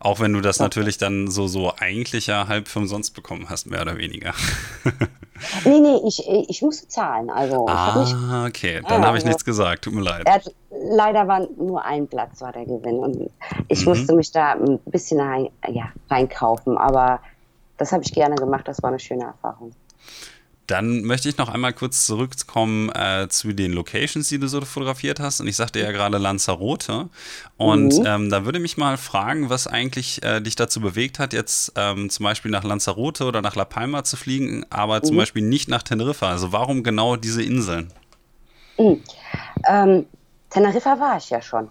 [0.00, 3.66] Auch wenn du das natürlich dann so, so eigentlich ja halb für umsonst bekommen hast,
[3.66, 4.34] mehr oder weniger.
[5.64, 7.30] nee, nee, ich, ich musste zahlen.
[7.30, 8.14] Also, ah, nicht,
[8.48, 10.28] okay, dann ja, habe ich also, nichts gesagt, tut mir leid.
[10.28, 13.30] Hat, leider war nur ein Platz war der Gewinn und
[13.68, 13.88] ich mhm.
[13.88, 17.20] musste mich da ein bisschen rein, ja, reinkaufen, aber
[17.78, 19.72] das habe ich gerne gemacht, das war eine schöne Erfahrung.
[20.66, 25.18] Dann möchte ich noch einmal kurz zurückkommen äh, zu den Locations, die du so fotografiert
[25.18, 25.40] hast.
[25.40, 27.08] Und ich sagte ja gerade Lanzarote.
[27.56, 28.06] Und mhm.
[28.06, 32.10] ähm, da würde mich mal fragen, was eigentlich äh, dich dazu bewegt hat, jetzt ähm,
[32.10, 35.04] zum Beispiel nach Lanzarote oder nach La Palma zu fliegen, aber mhm.
[35.04, 36.28] zum Beispiel nicht nach Teneriffa.
[36.30, 37.92] Also warum genau diese Inseln?
[38.78, 39.02] Mhm.
[39.68, 40.06] Ähm,
[40.50, 41.68] Teneriffa war ich ja schon.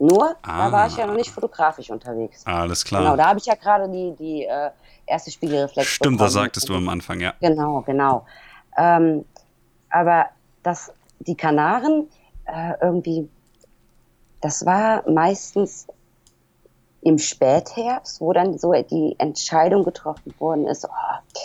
[0.00, 0.64] Nur, ah.
[0.66, 2.46] da war ich ja noch nicht fotografisch unterwegs.
[2.46, 3.02] Alles klar.
[3.02, 4.70] Genau, da habe ich ja gerade die, die äh,
[5.04, 6.18] erste Spiegelreflex Stimmt, bekommen.
[6.18, 7.34] das sagtest du am Anfang, ja.
[7.40, 8.24] Genau, genau.
[8.78, 9.26] Ähm,
[9.90, 10.26] aber
[10.62, 12.08] das, die Kanaren
[12.46, 13.28] äh, irgendwie,
[14.40, 15.86] das war meistens
[17.02, 21.38] im Spätherbst, wo dann so die Entscheidung getroffen worden ist, oh,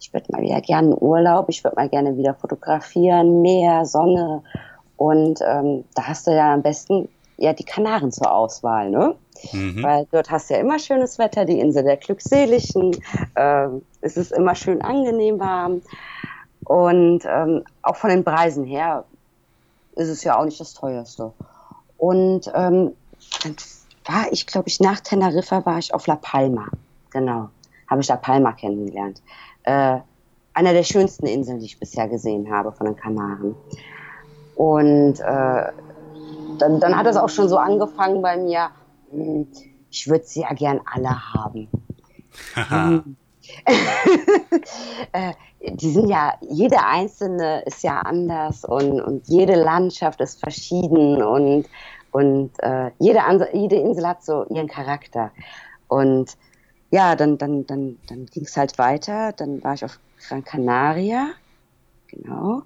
[0.00, 4.42] ich würde mal wieder gerne Urlaub, ich würde mal gerne wieder fotografieren, Meer, Sonne.
[4.96, 9.14] Und ähm, da hast du ja am besten ja die Kanaren zur Auswahl, ne?
[9.52, 9.82] Mhm.
[9.82, 12.96] Weil dort hast du ja immer schönes Wetter, die Insel der Glückseligen,
[13.34, 13.68] äh,
[14.00, 15.82] es ist immer schön angenehm warm
[16.64, 19.04] und ähm, auch von den Preisen her
[19.96, 21.32] ist es ja auch nicht das teuerste.
[21.98, 22.92] Und ähm,
[23.42, 23.56] dann
[24.04, 26.66] war ich, glaube ich, nach Teneriffa war ich auf La Palma.
[27.10, 27.48] Genau,
[27.88, 29.22] habe ich La Palma kennengelernt.
[29.64, 29.98] Äh,
[30.54, 33.54] einer der schönsten Inseln, die ich bisher gesehen habe von den Kanaren.
[34.56, 35.72] Und äh,
[36.58, 38.70] dann, dann hat es auch schon so angefangen bei mir,
[39.10, 39.46] hm,
[39.90, 41.68] ich würde sie ja gern alle haben.
[42.54, 43.16] Hm.
[45.12, 45.32] Äh,
[45.74, 51.66] die sind ja, jede einzelne ist ja anders und, und jede Landschaft ist verschieden und,
[52.12, 53.20] und äh, jede,
[53.52, 55.32] jede Insel hat so ihren Charakter.
[55.88, 56.36] Und
[56.90, 59.32] ja, dann, dann, dann, dann ging es halt weiter.
[59.32, 59.98] Dann war ich auf
[60.28, 61.30] Gran Canaria,
[62.06, 62.62] genau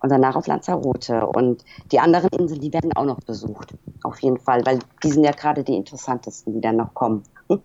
[0.00, 1.26] und danach auf Lanzarote.
[1.26, 3.74] Und die anderen Inseln, die werden auch noch besucht.
[4.02, 7.22] Auf jeden Fall, weil die sind ja gerade die interessantesten, die dann noch kommen.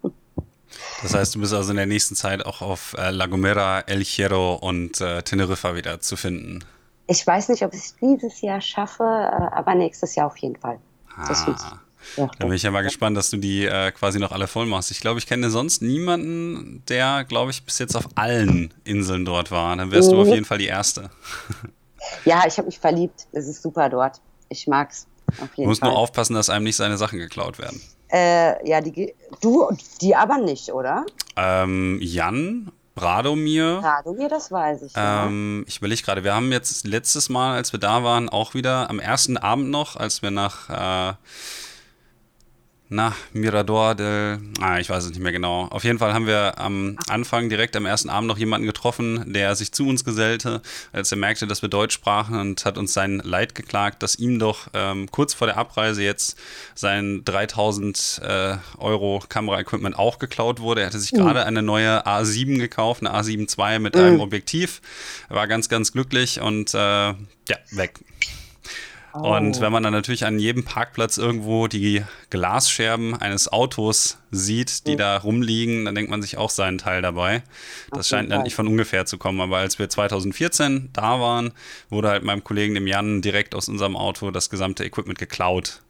[1.02, 4.02] Das heißt, du bist also in der nächsten Zeit auch auf äh, La Gomera, El
[4.04, 6.64] Hierro und äh, Teneriffa wieder zu finden.
[7.08, 10.56] Ich weiß nicht, ob ich es dieses Jahr schaffe, äh, aber nächstes Jahr auf jeden
[10.56, 10.80] Fall.
[11.18, 11.80] Ah.
[12.18, 14.66] Ja, da bin ich ja mal gespannt, dass du die äh, quasi noch alle voll
[14.66, 14.92] machst.
[14.92, 19.52] Ich glaube, ich kenne sonst niemanden, der, glaube ich, bis jetzt auf allen Inseln dort
[19.52, 19.76] war.
[19.76, 20.16] Dann wärst mhm.
[20.16, 21.10] du auf jeden Fall die Erste.
[22.26, 23.28] Ja, ich habe mich verliebt.
[23.32, 24.22] Es ist super dort.
[24.50, 25.08] Ich mag's.
[25.28, 25.90] Auf jeden du musst Fall.
[25.90, 27.82] nur aufpassen, dass einem nicht seine Sachen geklaut werden.
[28.12, 29.70] Äh, ja, die, du,
[30.02, 31.06] die aber nicht, oder?
[31.38, 33.80] Ähm, Jan, Radomir.
[33.82, 34.94] Radomir, das weiß ich.
[34.96, 38.90] Ähm, ich überlege gerade, wir haben jetzt letztes Mal, als wir da waren, auch wieder
[38.90, 41.12] am ersten Abend noch, als wir nach.
[41.12, 41.14] Äh,
[42.94, 45.64] na, Mirador del, ah, ich weiß es nicht mehr genau.
[45.68, 49.56] Auf jeden Fall haben wir am Anfang direkt am ersten Abend noch jemanden getroffen, der
[49.56, 50.62] sich zu uns gesellte,
[50.92, 54.40] als er merkte, dass wir Deutsch sprachen und hat uns sein Leid geklagt, dass ihm
[54.40, 56.38] doch ähm, kurz vor der Abreise jetzt
[56.76, 60.82] sein 3000 äh, Euro Kameraequipment auch geklaut wurde.
[60.82, 61.20] Er hatte sich mhm.
[61.20, 64.02] gerade eine neue A7 gekauft, eine A7 II mit mhm.
[64.02, 64.82] einem Objektiv.
[65.30, 67.16] Er war ganz, ganz glücklich und äh, ja,
[67.72, 68.02] weg.
[69.14, 69.62] Und oh.
[69.62, 74.98] wenn man dann natürlich an jedem Parkplatz irgendwo die Glasscherben eines Autos sieht, die mhm.
[74.98, 77.44] da rumliegen, dann denkt man sich auch seinen Teil dabei.
[77.92, 79.42] Das scheint dann nicht von ungefähr zu kommen.
[79.42, 81.52] Aber als wir 2014 da waren,
[81.90, 85.82] wurde halt meinem Kollegen dem Jan direkt aus unserem Auto das gesamte Equipment geklaut.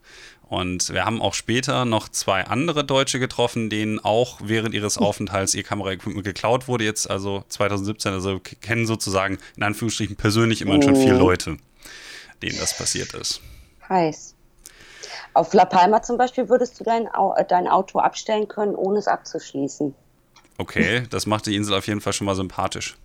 [0.42, 5.04] Und wir haben auch später noch zwei andere Deutsche getroffen, denen auch während ihres hm.
[5.04, 6.84] Aufenthalts ihr Kameraequipment geklaut wurde.
[6.84, 11.20] Jetzt also 2017, also kennen sozusagen in Anführungsstrichen persönlich immerhin schon vier oh.
[11.20, 11.56] Leute
[12.42, 13.40] denen das passiert ist.
[13.88, 14.34] Heiß.
[15.34, 17.08] Auf La Palma zum Beispiel würdest du dein,
[17.48, 19.94] dein Auto abstellen können, ohne es abzuschließen.
[20.58, 22.96] Okay, das macht die Insel auf jeden Fall schon mal sympathisch.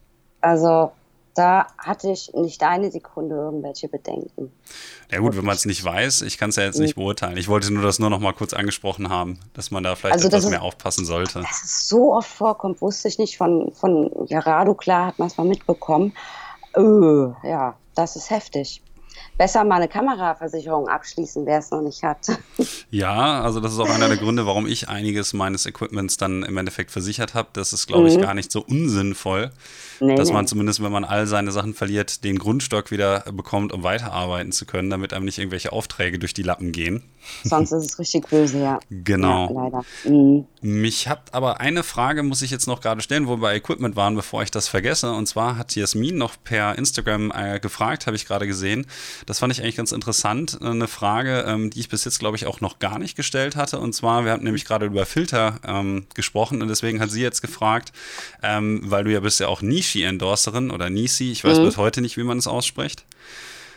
[0.41, 0.91] Also
[1.33, 4.51] da hatte ich nicht eine Sekunde irgendwelche Bedenken.
[5.09, 7.38] Ja gut, wenn man es nicht weiß, ich kann es ja jetzt nicht beurteilen.
[7.38, 10.27] Ich wollte nur das nur noch mal kurz angesprochen haben, dass man da vielleicht also
[10.27, 11.41] etwas ist, mehr aufpassen sollte.
[11.41, 13.38] Dass es so oft vorkommt, wusste ich nicht.
[13.38, 16.13] Von, von Jarado, klar, hat man es mal mitbekommen.
[16.75, 18.81] Öh, ja, das ist heftig
[19.38, 22.28] besser mal eine Kameraversicherung abschließen, wer es noch nicht hat.
[22.89, 26.57] Ja, also das ist auch einer der Gründe, warum ich einiges meines Equipments dann im
[26.57, 27.49] Endeffekt versichert habe.
[27.53, 28.22] Das ist, glaube ich, mhm.
[28.22, 29.51] gar nicht so unsinnvoll,
[29.99, 30.34] nee, dass nee.
[30.34, 34.65] man zumindest, wenn man all seine Sachen verliert, den Grundstock wieder bekommt, um weiterarbeiten zu
[34.65, 37.03] können, damit einem nicht irgendwelche Aufträge durch die Lappen gehen.
[37.43, 38.80] Sonst ist es richtig böse, ja.
[38.89, 39.72] Genau.
[39.72, 40.09] Ja.
[40.09, 40.45] Mhm.
[40.61, 43.95] Mich hat aber eine Frage, muss ich jetzt noch gerade stellen, wo wir bei Equipment
[43.95, 45.11] waren, bevor ich das vergesse.
[45.11, 48.86] Und zwar hat Jasmin noch per Instagram äh, gefragt, habe ich gerade gesehen.
[49.25, 50.61] Das fand ich eigentlich ganz interessant.
[50.61, 53.79] Eine Frage, ähm, die ich bis jetzt, glaube ich, auch noch gar nicht gestellt hatte.
[53.79, 57.41] Und zwar, wir hatten nämlich gerade über Filter ähm, gesprochen und deswegen hat sie jetzt
[57.41, 57.91] gefragt,
[58.43, 61.65] ähm, weil du ja bist ja auch Nishi-Endorserin oder Nisi, ich weiß mhm.
[61.65, 63.05] bis heute nicht, wie man es ausspricht.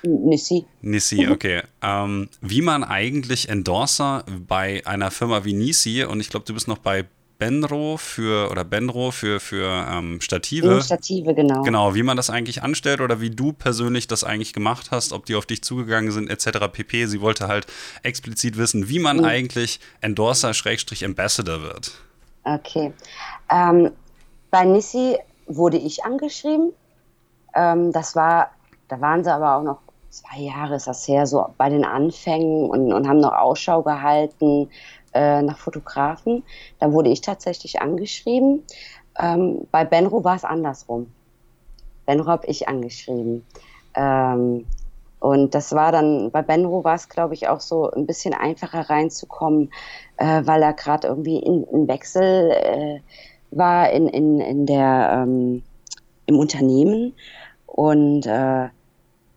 [0.02, 0.64] Nissi.
[0.80, 1.32] Nissi, mhm.
[1.32, 1.62] okay.
[1.82, 6.68] Ähm, wie man eigentlich Endorser bei einer Firma wie Nisi und ich glaube, du bist
[6.68, 7.06] noch bei
[7.40, 10.82] Benro für oder Benro für, für ähm, Stative.
[10.82, 11.62] Stative, genau.
[11.62, 15.24] Genau, wie man das eigentlich anstellt oder wie du persönlich das eigentlich gemacht hast, ob
[15.24, 16.68] die auf dich zugegangen sind, etc.
[16.70, 17.06] pp.
[17.06, 17.66] Sie wollte halt
[18.02, 19.24] explizit wissen, wie man mhm.
[19.24, 21.92] eigentlich Endorser-Ambassador wird.
[22.44, 22.92] Okay.
[23.50, 23.90] Ähm,
[24.50, 25.16] bei Nissi
[25.46, 26.72] wurde ich angeschrieben.
[27.54, 28.50] Ähm, das war,
[28.88, 29.78] da waren sie aber auch noch
[30.10, 34.68] zwei Jahre ist das her, so bei den Anfängen und, und haben noch Ausschau gehalten
[35.12, 36.42] äh, nach Fotografen.
[36.78, 38.62] Da wurde ich tatsächlich angeschrieben.
[39.18, 41.12] Ähm, bei Benro war es andersrum.
[42.06, 43.44] Benro habe ich angeschrieben.
[43.94, 44.66] Ähm,
[45.20, 48.88] und das war dann, bei Benro war es, glaube ich, auch so ein bisschen einfacher
[48.88, 49.70] reinzukommen,
[50.16, 53.00] äh, weil er gerade irgendwie in, in Wechsel äh,
[53.50, 55.62] war in, in, in der, ähm,
[56.26, 57.14] im Unternehmen.
[57.66, 58.68] Und äh,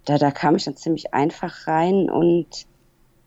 [0.05, 2.47] da, da kam ich dann ziemlich einfach rein und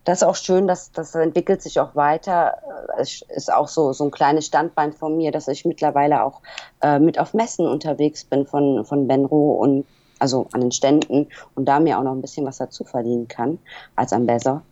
[0.06, 2.58] das ist auch schön, dass das entwickelt sich auch weiter.
[2.96, 6.42] Es ist auch so, so ein kleines Standbein von mir, dass ich mittlerweile auch
[6.80, 9.84] äh, mit auf Messen unterwegs bin von, von Benro und
[10.20, 11.26] also an den Ständen
[11.56, 13.58] und da mir auch noch ein bisschen was dazu verdienen kann
[13.96, 14.62] als Ambassador.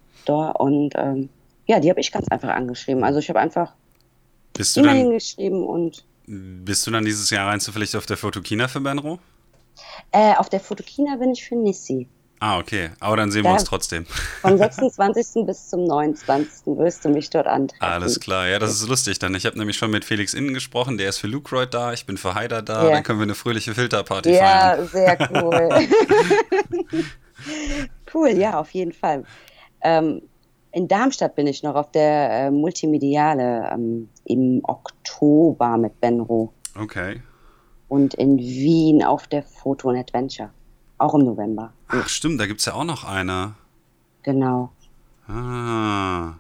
[0.61, 1.29] Und ähm,
[1.67, 3.03] ja, die habe ich ganz einfach angeschrieben.
[3.03, 3.73] Also ich habe einfach
[4.53, 6.05] bist du dann, hingeschrieben und.
[6.27, 9.19] Bist du dann dieses Jahr rein zufällig auf der Fotokina für Benro?
[10.13, 12.09] Äh, auf der Fotokina bin ich für Nissi.
[12.45, 12.91] Ah, okay.
[13.01, 14.05] Aber dann sehen da wir uns trotzdem.
[14.43, 15.47] Vom 26.
[15.47, 16.67] bis zum 29.
[16.77, 17.83] wirst du mich dort antreffen.
[17.83, 18.47] Alles klar.
[18.47, 19.35] Ja, das ist lustig dann.
[19.35, 20.99] Ich habe nämlich schon mit Felix Innen gesprochen.
[20.99, 21.95] Der ist für Lucroyd da.
[21.95, 22.85] Ich bin für Haider da.
[22.85, 22.91] Ja.
[22.91, 24.79] Dann können wir eine fröhliche Filterparty ja, feiern.
[24.79, 25.69] Ja, sehr cool.
[28.15, 29.25] cool, ja, auf jeden Fall.
[29.81, 30.21] Ähm,
[30.73, 36.53] in Darmstadt bin ich noch auf der äh, Multimediale ähm, im Oktober mit Benro.
[36.79, 37.23] Okay
[37.89, 40.51] und in Wien auf der Photo and Adventure.
[40.99, 41.73] Auch im November.
[41.97, 43.55] Ach, stimmt, da gibt es ja auch noch eine.
[44.23, 44.73] Genau.
[45.29, 46.35] Ah.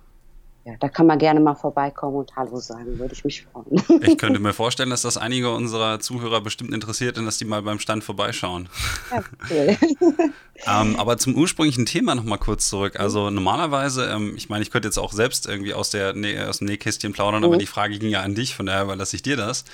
[0.66, 3.82] Ja, da kann man gerne mal vorbeikommen und Hallo sagen, würde ich mich freuen.
[4.02, 7.60] Ich könnte mir vorstellen, dass das einige unserer Zuhörer bestimmt interessiert und dass die mal
[7.60, 8.70] beim Stand vorbeischauen.
[9.10, 9.76] Ja, cool.
[10.66, 12.98] ähm, aber zum ursprünglichen Thema nochmal kurz zurück.
[12.98, 16.58] Also normalerweise, ähm, ich meine, ich könnte jetzt auch selbst irgendwie aus, der, nee, aus
[16.58, 17.46] dem Nähkästchen plaudern, mhm.
[17.46, 19.66] aber die Frage ging ja an dich, von daher überlasse ich dir das.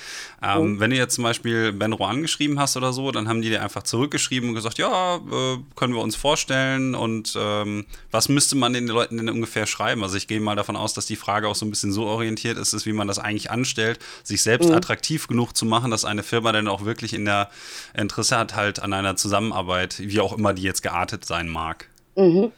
[0.43, 0.80] Ähm, mhm.
[0.80, 3.84] Wenn du jetzt zum Beispiel Benro angeschrieben hast oder so, dann haben die dir einfach
[3.84, 8.88] zurückgeschrieben und gesagt, ja, äh, können wir uns vorstellen und ähm, was müsste man den
[8.88, 10.03] Leuten denn ungefähr schreiben?
[10.03, 12.58] Also ich gehe mal davon aus, dass die Frage auch so ein bisschen so orientiert
[12.58, 14.74] ist, ist wie man das eigentlich anstellt, sich selbst mhm.
[14.74, 17.50] attraktiv genug zu machen, dass eine Firma dann auch wirklich in der
[17.94, 21.88] Interesse hat halt an einer Zusammenarbeit, wie auch immer die jetzt geartet sein mag.
[22.16, 22.52] Mhm.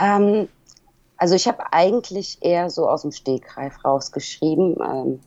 [0.00, 0.48] Ähm,
[1.16, 5.20] also ich habe eigentlich eher so aus dem Stegreif rausgeschrieben ähm,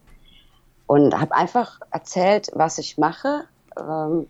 [0.87, 3.45] und habe einfach erzählt, was ich mache.
[3.77, 4.27] Ähm,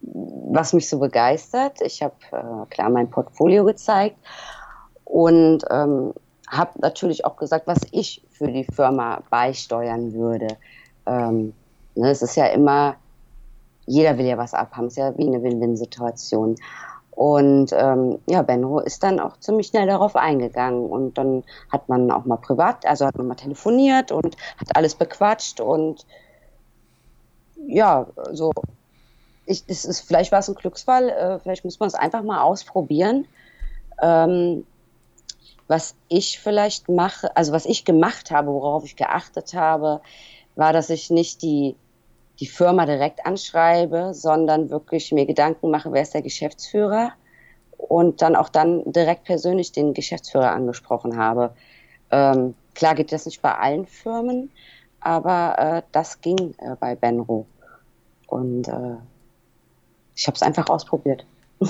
[0.00, 1.80] was mich so begeistert.
[1.80, 4.16] Ich habe äh, klar mein Portfolio gezeigt
[5.04, 6.12] und ähm,
[6.48, 10.48] habe natürlich auch gesagt, was ich für die Firma beisteuern würde.
[11.06, 11.54] Ähm,
[11.94, 12.96] ne, es ist ja immer,
[13.86, 16.56] jeder will ja was abhaben, es ist ja wie eine Win-Win-Situation.
[17.10, 22.10] Und ähm, ja, Benro ist dann auch ziemlich schnell darauf eingegangen und dann hat man
[22.10, 26.04] auch mal privat, also hat man mal telefoniert und hat alles bequatscht und
[27.66, 28.52] ja, so,
[29.46, 32.42] ich, das ist, vielleicht war es ein Glücksfall, äh, vielleicht muss man es einfach mal
[32.42, 33.26] ausprobieren.
[34.02, 34.66] Ähm,
[35.68, 40.00] was ich vielleicht mache, also was ich gemacht habe, worauf ich geachtet habe,
[40.54, 41.76] war, dass ich nicht die,
[42.40, 47.12] die Firma direkt anschreibe, sondern wirklich mir Gedanken mache, wer ist der Geschäftsführer
[47.76, 51.54] und dann auch dann direkt persönlich den Geschäftsführer angesprochen habe.
[52.10, 54.50] Ähm, klar geht das nicht bei allen Firmen,
[55.00, 57.46] aber äh, das ging äh, bei Benro.
[58.26, 58.96] Und äh,
[60.14, 61.26] ich habe es einfach ausprobiert.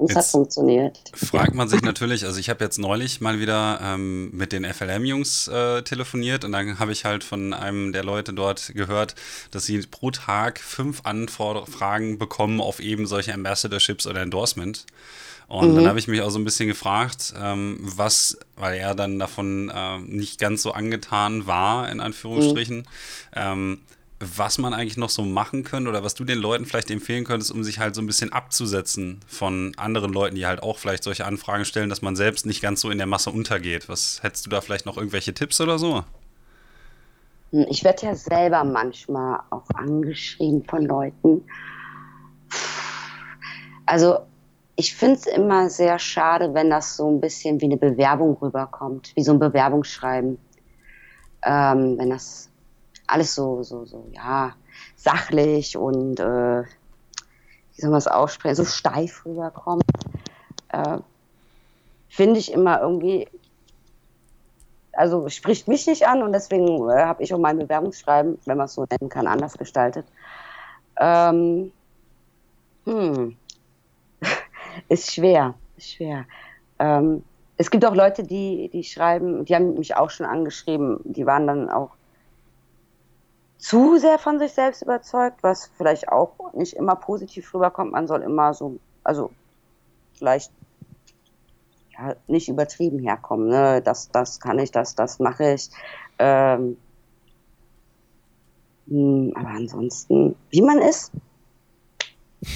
[0.00, 0.98] Und es hat funktioniert.
[1.12, 5.48] Fragt man sich natürlich, also ich habe jetzt neulich mal wieder ähm, mit den FLM-Jungs
[5.48, 9.14] äh, telefoniert und dann habe ich halt von einem der Leute dort gehört,
[9.50, 14.86] dass sie pro Tag fünf Anfragen bekommen auf eben solche Ambassadorships oder Endorsement.
[15.48, 15.76] Und mhm.
[15.76, 19.68] dann habe ich mich auch so ein bisschen gefragt, ähm, was, weil er dann davon
[19.68, 22.84] äh, nicht ganz so angetan war, in Anführungsstrichen, mhm.
[23.34, 23.80] ähm,
[24.20, 27.50] was man eigentlich noch so machen könnte oder was du den Leuten vielleicht empfehlen könntest,
[27.50, 31.24] um sich halt so ein bisschen abzusetzen von anderen Leuten, die halt auch vielleicht solche
[31.24, 33.88] Anfragen stellen, dass man selbst nicht ganz so in der Masse untergeht.
[33.88, 36.04] Was hättest du da vielleicht noch irgendwelche Tipps oder so?
[37.52, 41.42] Hm, ich werde ja selber manchmal auch angeschrieben von Leuten.
[43.86, 44.18] Also
[44.76, 49.12] ich finde es immer sehr schade, wenn das so ein bisschen wie eine Bewerbung rüberkommt,
[49.14, 50.38] wie so ein Bewerbungsschreiben.
[51.42, 52.49] Ähm, wenn das
[53.10, 54.54] alles so, so, so, ja,
[54.96, 59.84] sachlich und, äh, wie soll man es aussprechen, so steif rüberkommt,
[60.68, 60.98] äh,
[62.08, 63.28] finde ich immer irgendwie,
[64.92, 68.66] also spricht mich nicht an und deswegen äh, habe ich auch mein Bewerbungsschreiben, wenn man
[68.66, 70.06] es so nennen kann, anders gestaltet.
[70.98, 71.72] Ähm,
[72.84, 73.36] hm.
[74.88, 76.26] ist schwer, ist schwer.
[76.78, 77.24] Ähm,
[77.56, 81.46] es gibt auch Leute, die, die schreiben, die haben mich auch schon angeschrieben, die waren
[81.46, 81.90] dann auch
[83.60, 87.92] zu sehr von sich selbst überzeugt, was vielleicht auch nicht immer positiv rüberkommt.
[87.92, 89.30] Man soll immer so, also
[90.14, 90.50] vielleicht
[91.92, 93.48] ja, nicht übertrieben herkommen.
[93.48, 93.82] Ne?
[93.82, 95.68] Das, das kann ich, das, das mache ich.
[96.18, 96.78] Ähm,
[98.88, 101.12] hm, aber ansonsten, wie man ist,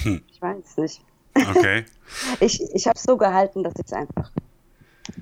[0.03, 0.23] hm.
[0.27, 1.03] ich weiß nicht.
[1.37, 1.85] Okay.
[2.41, 4.31] ich ich habe es so gehalten, dass ich es einfach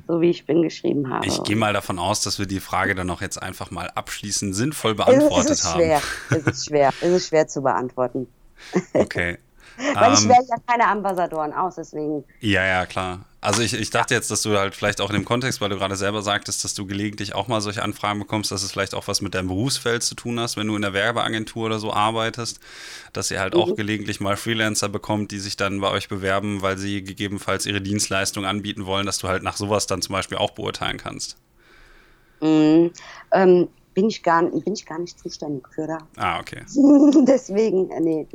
[0.06, 1.26] so wie ich bin geschrieben habe.
[1.26, 4.54] Ich gehe mal davon aus, dass wir die Frage dann auch jetzt einfach mal abschließend
[4.54, 5.80] sinnvoll beantwortet es ist haben.
[5.80, 6.02] Schwer.
[6.30, 6.92] Es ist schwer.
[7.00, 8.28] Es ist schwer zu beantworten.
[8.92, 9.38] Okay.
[9.94, 12.24] Weil ich ähm, wähle ja keine Ambassadoren aus, deswegen.
[12.40, 13.24] Ja, ja, klar.
[13.42, 15.76] Also ich, ich dachte jetzt, dass du halt vielleicht auch in dem Kontext, weil du
[15.76, 19.08] gerade selber sagtest, dass du gelegentlich auch mal solche Anfragen bekommst, dass es vielleicht auch
[19.08, 22.60] was mit deinem Berufsfeld zu tun hast, wenn du in der Werbeagentur oder so arbeitest,
[23.12, 23.60] dass ihr halt mhm.
[23.60, 27.80] auch gelegentlich mal Freelancer bekommt, die sich dann bei euch bewerben, weil sie gegebenenfalls ihre
[27.80, 31.36] Dienstleistung anbieten wollen, dass du halt nach sowas dann zum Beispiel auch beurteilen kannst.
[32.40, 32.92] Mhm.
[33.32, 35.98] Ähm, bin, ich gar, bin ich gar nicht zuständig für da.
[36.16, 36.62] Ah, okay.
[37.26, 38.26] Deswegen, äh, nee.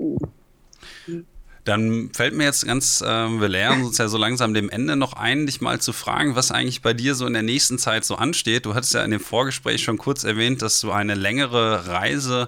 [1.07, 1.25] Mhm.
[1.67, 5.13] Dann fällt mir jetzt ganz, äh, wir lernen uns ja so langsam dem Ende noch
[5.13, 8.15] ein, dich mal zu fragen, was eigentlich bei dir so in der nächsten Zeit so
[8.15, 8.65] ansteht.
[8.65, 12.47] Du hattest ja in dem Vorgespräch schon kurz erwähnt, dass du eine längere Reise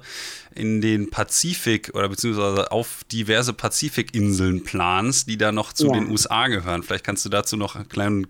[0.55, 5.93] in den Pazifik oder beziehungsweise auf diverse Pazifikinseln planst, die da noch zu ja.
[5.93, 6.83] den USA gehören.
[6.83, 8.25] Vielleicht kannst du dazu noch ein klein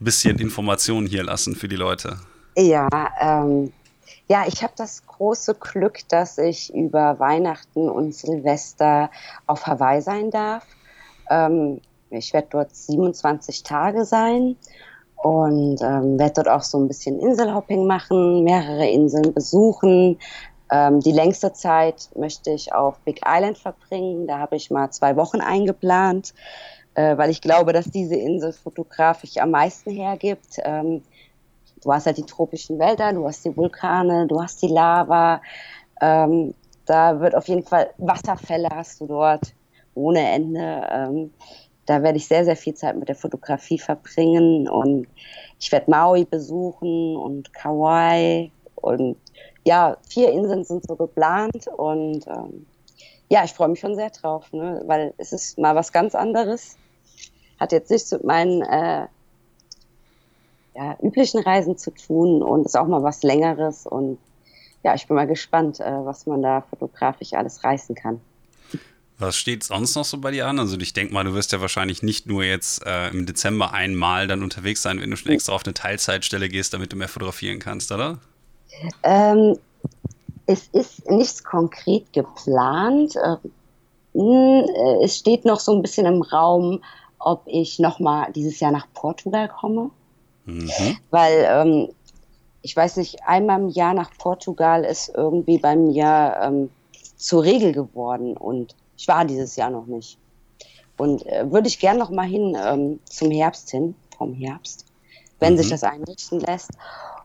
[0.00, 2.18] bisschen Informationen hier lassen für die Leute.
[2.56, 2.88] Ja,
[3.20, 3.72] ähm,
[4.28, 9.10] ja, ich habe das große Glück, dass ich über Weihnachten und Silvester
[9.46, 10.66] auf Hawaii sein darf.
[11.30, 14.56] Ähm, ich werde dort 27 Tage sein
[15.16, 20.18] und ähm, werde dort auch so ein bisschen Inselhopping machen, mehrere Inseln besuchen.
[20.70, 24.26] Ähm, die längste Zeit möchte ich auf Big Island verbringen.
[24.26, 26.34] Da habe ich mal zwei Wochen eingeplant,
[26.94, 30.58] äh, weil ich glaube, dass diese Insel fotografisch am meisten hergibt.
[30.64, 31.02] Ähm,
[31.82, 35.40] du hast halt die tropischen Wälder, du hast die Vulkane, du hast die Lava.
[36.00, 36.54] Ähm,
[36.84, 39.54] da wird auf jeden Fall Wasserfälle hast du dort
[39.94, 40.86] ohne Ende.
[40.90, 41.32] Ähm,
[41.86, 45.06] da werde ich sehr, sehr viel Zeit mit der Fotografie verbringen und
[45.60, 49.16] ich werde Maui besuchen und Kauai und
[49.64, 52.66] ja, vier Inseln sind so geplant und ähm,
[53.28, 54.82] ja, ich freue mich schon sehr drauf, ne?
[54.86, 56.76] weil es ist mal was ganz anderes.
[57.58, 59.06] Hat jetzt nichts mit meinen äh,
[60.76, 63.86] ja, üblichen Reisen zu tun und ist auch mal was Längeres.
[63.86, 64.18] Und
[64.84, 68.20] ja, ich bin mal gespannt, äh, was man da fotografisch alles reißen kann.
[69.18, 70.58] Was steht sonst noch so bei dir an?
[70.58, 74.26] Also ich denke mal, du wirst ja wahrscheinlich nicht nur jetzt äh, im Dezember einmal
[74.26, 77.58] dann unterwegs sein, wenn du schon extra auf eine Teilzeitstelle gehst, damit du mehr fotografieren
[77.58, 78.18] kannst, oder?
[79.02, 79.56] Ähm,
[80.44, 83.14] es ist nichts konkret geplant.
[83.24, 86.82] Ähm, äh, es steht noch so ein bisschen im Raum,
[87.18, 89.90] ob ich nochmal dieses Jahr nach Portugal komme.
[90.46, 90.96] Mhm.
[91.10, 91.88] Weil ähm,
[92.62, 96.70] ich weiß nicht, einmal im Jahr nach Portugal ist irgendwie bei mir ähm,
[97.16, 100.18] zur Regel geworden und ich war dieses Jahr noch nicht.
[100.96, 104.86] Und äh, würde ich gern noch mal hin ähm, zum Herbst hin, vom Herbst,
[105.38, 105.58] wenn mhm.
[105.58, 106.70] sich das einrichten lässt.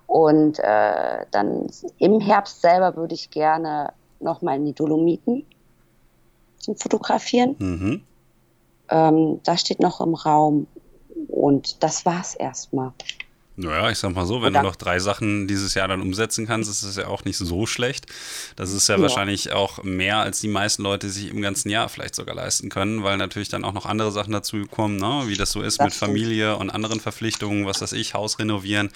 [0.08, 1.68] Und äh, dann
[1.98, 5.46] im Herbst selber würde ich gerne noch mal in die Dolomiten
[6.58, 7.56] zum Fotografieren.
[7.58, 8.04] Mhm.
[8.90, 10.68] Ähm, das steht noch im Raum.
[11.28, 12.92] Und das war's erstmal.
[13.58, 14.62] Naja, ich sag mal so, wenn Oder?
[14.62, 17.66] du noch drei Sachen dieses Jahr dann umsetzen kannst, ist es ja auch nicht so
[17.66, 18.06] schlecht.
[18.56, 21.90] Das ist ja, ja, wahrscheinlich auch mehr, als die meisten Leute sich im ganzen Jahr
[21.90, 25.24] vielleicht sogar leisten können, weil natürlich dann auch noch andere Sachen dazu kommen, ne?
[25.26, 25.94] wie das so ist das mit.
[25.94, 28.90] Familie und anderen Verpflichtungen, was weiß ich, Haus renovieren.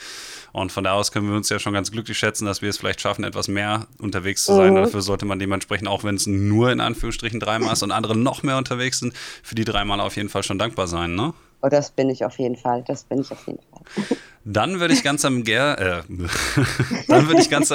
[0.54, 2.78] Und von da aus können wir uns ja schon ganz glücklich schätzen, dass wir es
[2.78, 4.72] vielleicht schaffen, etwas mehr unterwegs zu sein.
[4.72, 4.78] Mhm.
[4.78, 8.42] Dafür sollte man dementsprechend, auch wenn es nur in Anführungsstrichen dreimal ist und andere noch
[8.42, 9.14] mehr unterwegs sind,
[9.44, 11.34] für die dreimal auf jeden Fall schon dankbar sein, ne?
[11.62, 12.84] Oh, das bin ich auf jeden Fall.
[12.88, 14.18] Das bin ich auf jeden Fall.
[14.44, 16.04] Dann würde ich ganz am ger äh,
[17.08, 17.74] dann würde ich ganz,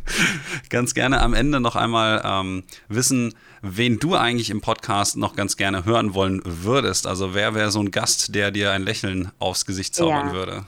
[0.70, 5.56] ganz gerne am Ende noch einmal ähm, wissen, wen du eigentlich im Podcast noch ganz
[5.56, 7.06] gerne hören wollen würdest.
[7.06, 10.32] Also wer wäre so ein Gast, der dir ein Lächeln aufs Gesicht zaubern ja.
[10.32, 10.64] würde?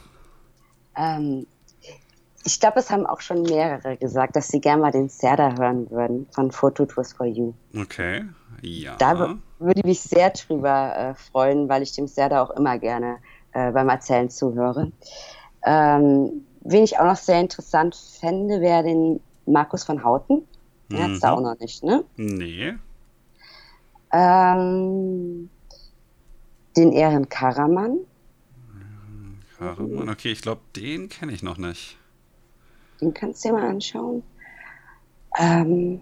[0.97, 1.47] Ähm,
[2.45, 5.91] ich glaube, es haben auch schon mehrere gesagt, dass sie gerne mal den Serda hören
[5.91, 7.53] würden von Photo Tours for You.
[7.76, 8.24] Okay,
[8.62, 8.97] ja.
[8.97, 13.18] Da würde ich mich sehr drüber äh, freuen, weil ich dem Serda auch immer gerne
[13.52, 14.92] äh, beim Erzählen zuhöre.
[15.64, 20.46] Ähm, wen ich auch noch sehr interessant fände, wäre den Markus von Houten.
[20.90, 21.02] Den mhm.
[21.02, 22.04] hat es da auch noch nicht, ne?
[22.16, 22.74] Nee.
[24.12, 25.50] Ähm,
[26.76, 27.98] den Ehren Karaman.
[29.59, 31.98] Karaman, okay, ich glaube, den kenne ich noch nicht.
[33.00, 34.22] Den kannst du dir mal anschauen.
[35.36, 36.00] Ähm,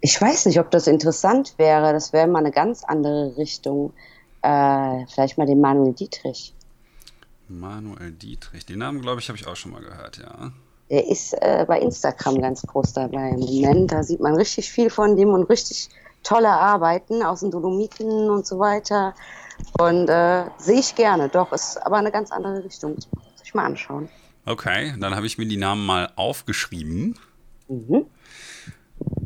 [0.00, 1.92] ich weiß nicht, ob das interessant wäre.
[1.92, 3.92] Das wäre mal eine ganz andere Richtung.
[4.42, 6.54] Äh, vielleicht mal den Manuel Dietrich.
[7.48, 8.64] Manuel Dietrich.
[8.64, 10.52] Den Namen, glaube ich, habe ich auch schon mal gehört, ja.
[10.88, 13.92] Der ist äh, bei Instagram ganz groß dabei im Moment.
[13.92, 15.88] Da sieht man richtig viel von dem und richtig
[16.22, 19.14] tolle Arbeiten aus den Dolomiten und so weiter.
[19.78, 22.94] Und äh, sehe ich gerne, doch, ist aber eine ganz andere Richtung.
[22.94, 24.08] Muss ich mal anschauen.
[24.46, 27.16] Okay, dann habe ich mir die Namen mal aufgeschrieben.
[27.68, 28.06] Mhm.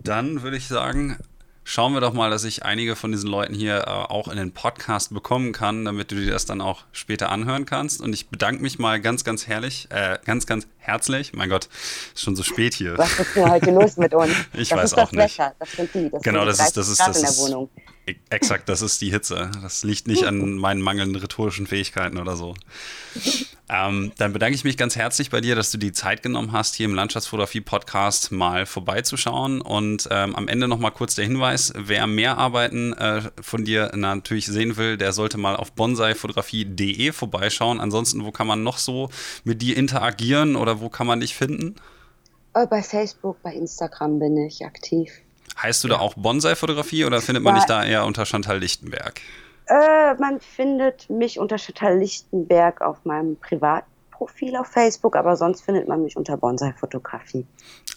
[0.02, 1.18] Dann würde ich sagen,
[1.64, 4.52] schauen wir doch mal, dass ich einige von diesen Leuten hier äh, auch in den
[4.52, 8.00] Podcast bekommen kann, damit du dir das dann auch später anhören kannst.
[8.00, 11.32] Und ich bedanke mich mal ganz, ganz herrlich, äh, ganz, ganz herzlich.
[11.32, 11.68] Mein Gott,
[12.14, 12.96] ist schon so spät hier.
[12.98, 14.32] Was ist denn heute los mit uns?
[14.52, 15.38] ich das weiß auch nicht.
[15.38, 15.54] Wetter.
[15.58, 16.10] Das sind die.
[16.10, 17.52] Das genau, das ist, das ist, das ist,
[18.06, 19.50] e-, exakt, das ist die Hitze.
[19.62, 22.54] Das liegt nicht an meinen mangelnden rhetorischen Fähigkeiten oder so.
[23.68, 26.74] Ähm, dann bedanke ich mich ganz herzlich bei dir, dass du die Zeit genommen hast,
[26.74, 29.62] hier im Landschaftsfotografie-Podcast mal vorbeizuschauen.
[29.62, 34.46] Und ähm, am Ende nochmal kurz der Hinweis: Wer mehr Arbeiten äh, von dir natürlich
[34.46, 37.80] sehen will, der sollte mal auf bonsaifotografie.de vorbeischauen.
[37.80, 39.08] Ansonsten, wo kann man noch so
[39.44, 41.76] mit dir interagieren oder wo kann man dich finden?
[42.52, 45.10] Äh, bei Facebook, bei Instagram bin ich aktiv.
[45.62, 45.94] Heißt du ja.
[45.94, 49.20] da auch Bonsai-Fotografie oder findet man dich da eher unter Chantal Lichtenberg?
[49.66, 55.88] Äh, man findet mich unter Chantal Lichtenberg auf meinem Privatprofil auf Facebook, aber sonst findet
[55.88, 57.46] man mich unter Bonsai-Fotografie.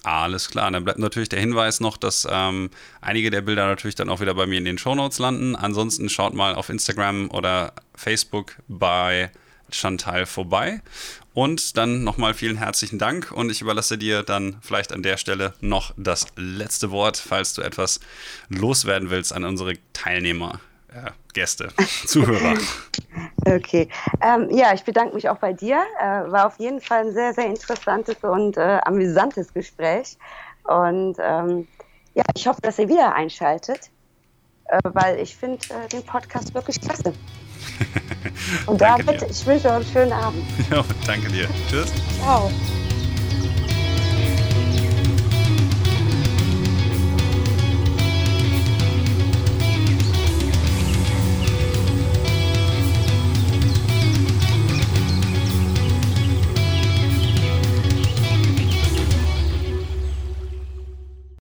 [0.03, 2.69] Alles klar, dann bleibt natürlich der Hinweis noch, dass ähm,
[3.01, 5.55] einige der Bilder natürlich dann auch wieder bei mir in den Shownotes landen.
[5.55, 9.29] Ansonsten schaut mal auf Instagram oder Facebook bei
[9.69, 10.81] Chantal vorbei.
[11.33, 15.53] Und dann nochmal vielen herzlichen Dank und ich überlasse dir dann vielleicht an der Stelle
[15.61, 17.99] noch das letzte Wort, falls du etwas
[18.49, 21.67] loswerden willst an unsere Teilnehmer äh, Gäste,
[22.07, 22.57] Zuhörer.
[23.45, 23.87] Okay.
[24.21, 25.83] Ähm, ja, ich bedanke mich auch bei dir.
[26.01, 30.17] Äh, war auf jeden Fall ein sehr, sehr interessantes und äh, amüsantes Gespräch.
[30.63, 31.67] Und ähm,
[32.15, 33.91] ja, ich hoffe, dass ihr wieder einschaltet,
[34.65, 37.13] äh, weil ich finde äh, den Podcast wirklich klasse.
[38.65, 40.43] Und damit, ich wünsche euch einen schönen Abend.
[40.71, 41.47] Ja, danke dir.
[41.69, 41.91] Tschüss.
[42.19, 42.49] Ciao.